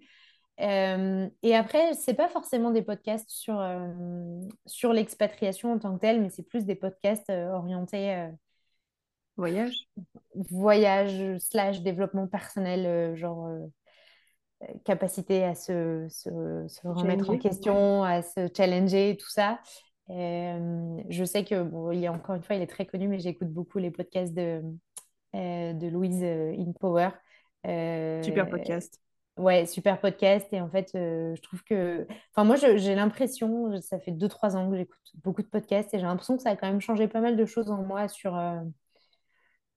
[0.59, 5.95] Euh, et après, ce n'est pas forcément des podcasts sur, euh, sur l'expatriation en tant
[5.95, 8.29] que telle, mais c'est plus des podcasts orientés
[9.35, 9.87] voyage.
[10.35, 13.49] Voyage slash développement personnel, genre
[14.85, 16.29] capacité à se, se,
[16.87, 19.59] remettre en question, à se challenger tout ça.
[20.09, 23.07] Euh, je sais que, bon, il y a encore une fois, il est très connu,
[23.07, 24.61] mais j'écoute beaucoup les podcasts de, euh,
[25.33, 27.09] de Louise euh, In Power.
[28.23, 28.99] super podcast.
[29.37, 30.47] Ouais, super podcast.
[30.51, 32.05] Et en fait, je trouve que.
[32.31, 36.05] Enfin, moi, j'ai l'impression, ça fait 2-3 ans que j'écoute beaucoup de podcasts et j'ai
[36.05, 38.39] l'impression que ça a quand même changé pas mal de choses en moi sur,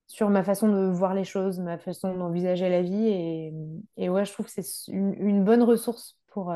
[0.05, 3.07] sur ma façon de voir les choses, ma façon d'envisager la vie.
[3.07, 3.53] Et,
[3.97, 6.53] et, ouais, je trouve que c'est une, une, bonne ressource pour,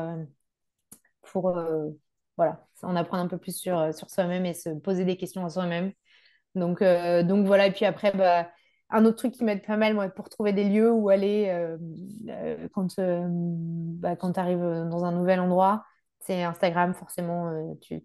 [1.22, 1.52] pour
[2.36, 5.50] voilà, en apprendre un peu plus sur, sur soi-même et se poser des questions à
[5.50, 5.92] soi-même.
[6.54, 8.46] Donc, donc voilà, et puis après, bah
[8.92, 11.78] un autre truc qui m'aide pas mal, pour trouver des lieux où aller euh,
[12.28, 14.58] euh, quand, euh, bah, tu arrives
[14.90, 15.84] dans un nouvel endroit,
[16.20, 17.76] c'est Instagram, forcément.
[17.80, 18.02] tu,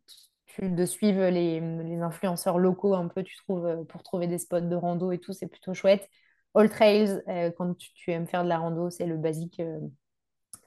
[0.62, 1.62] de suivre les,
[2.02, 5.48] influenceurs locaux un peu, tu trouves, pour trouver des spots de rando et tout, c'est
[5.48, 6.10] plutôt chouette.
[6.56, 7.22] All Trails,
[7.58, 9.62] quand tu, aimes faire de la rando, c'est le basique.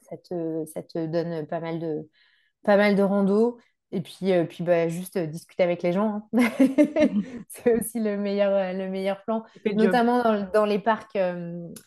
[0.03, 2.09] ça, te, ça te donne pas mal de,
[2.63, 3.59] pas mal de rando.
[3.93, 6.29] Et puis, euh, puis bah, juste euh, discuter avec les gens.
[6.33, 6.51] Hein.
[7.49, 11.19] c'est aussi le meilleur, euh, le meilleur plan, notamment dans, dans, les parcs,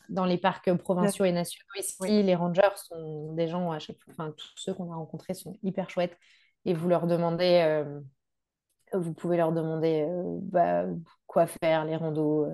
[0.10, 1.66] dans les parcs provinciaux et nationaux.
[1.80, 5.34] Ici, les rangers sont des gens, à chaque fois, enfin, tous ceux qu'on a rencontrés
[5.34, 6.18] sont hyper chouettes.
[6.66, 7.84] Et vous leur demandez,
[8.94, 10.06] vous pouvez leur demander
[10.42, 10.86] bah,
[11.26, 12.48] quoi faire, les randos.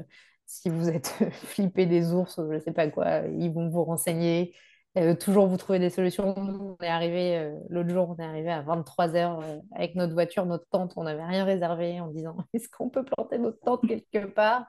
[0.45, 4.53] si vous êtes flippé des ours, je ne sais pas quoi, ils vont vous renseigner.
[4.99, 6.33] Euh, toujours vous trouver des solutions.
[6.37, 10.13] On est arrivé, euh, l'autre jour, on est arrivé à 23 heures euh, avec notre
[10.13, 10.93] voiture, notre tente.
[10.97, 14.67] On n'avait rien réservé en disant est-ce qu'on peut planter notre tente quelque part?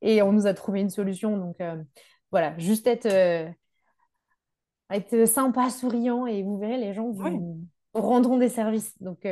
[0.00, 1.36] Et on nous a trouvé une solution.
[1.36, 1.56] Donc
[2.30, 3.06] voilà, juste être,
[4.90, 7.60] être sympa, souriant et vous verrez, les gens vous
[7.94, 9.00] rendront des services.
[9.00, 9.24] Donc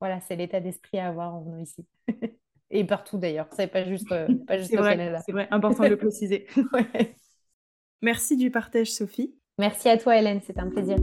[0.00, 1.86] voilà, c'est l'état d'esprit à avoir en venant ici.
[2.70, 5.20] et partout d'ailleurs, c'est pas juste, pas juste au Canada.
[5.24, 6.48] C'est vrai, important de le préciser.
[8.02, 9.32] Merci du partage, Sophie.
[9.58, 10.98] Merci à toi, Hélène, c'est un plaisir.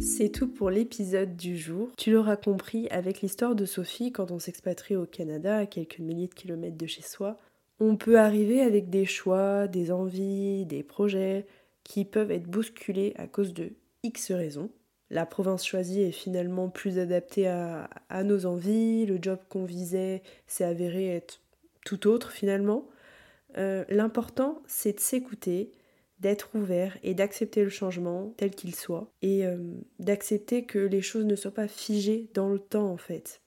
[0.00, 1.90] C'est tout pour l'épisode du jour.
[1.98, 6.28] Tu l'auras compris avec l'histoire de Sophie, quand on s'expatrie au Canada, à quelques milliers
[6.28, 7.36] de kilomètres de chez soi,
[7.80, 11.46] on peut arriver avec des choix, des envies, des projets
[11.84, 13.72] qui peuvent être bousculés à cause de
[14.04, 14.70] X raisons.
[15.10, 20.22] La province choisie est finalement plus adaptée à, à nos envies, le job qu'on visait
[20.46, 21.42] s'est avéré être
[21.84, 22.86] tout autre finalement.
[23.56, 25.72] Euh, l'important, c'est de s'écouter,
[26.20, 29.58] d'être ouvert et d'accepter le changement tel qu'il soit et euh,
[29.98, 33.40] d'accepter que les choses ne soient pas figées dans le temps en fait.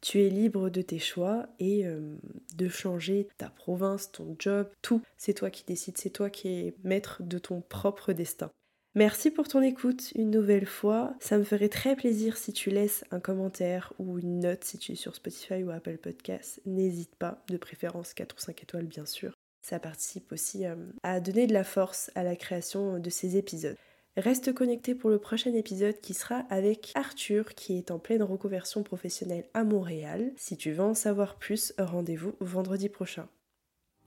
[0.00, 2.16] Tu es libre de tes choix et euh,
[2.54, 5.02] de changer ta province, ton job, tout.
[5.16, 8.50] C'est toi qui décides, c'est toi qui es maître de ton propre destin.
[8.98, 11.14] Merci pour ton écoute une nouvelle fois.
[11.20, 14.90] Ça me ferait très plaisir si tu laisses un commentaire ou une note si tu
[14.90, 16.60] es sur Spotify ou Apple Podcasts.
[16.66, 19.34] N'hésite pas, de préférence 4 ou 5 étoiles bien sûr.
[19.62, 20.74] Ça participe aussi euh,
[21.04, 23.76] à donner de la force à la création de ces épisodes.
[24.16, 28.82] Reste connecté pour le prochain épisode qui sera avec Arthur qui est en pleine reconversion
[28.82, 30.32] professionnelle à Montréal.
[30.36, 33.28] Si tu veux en savoir plus, rendez-vous vendredi prochain.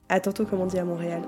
[0.10, 1.22] À tantôt comme on dit à Montréal.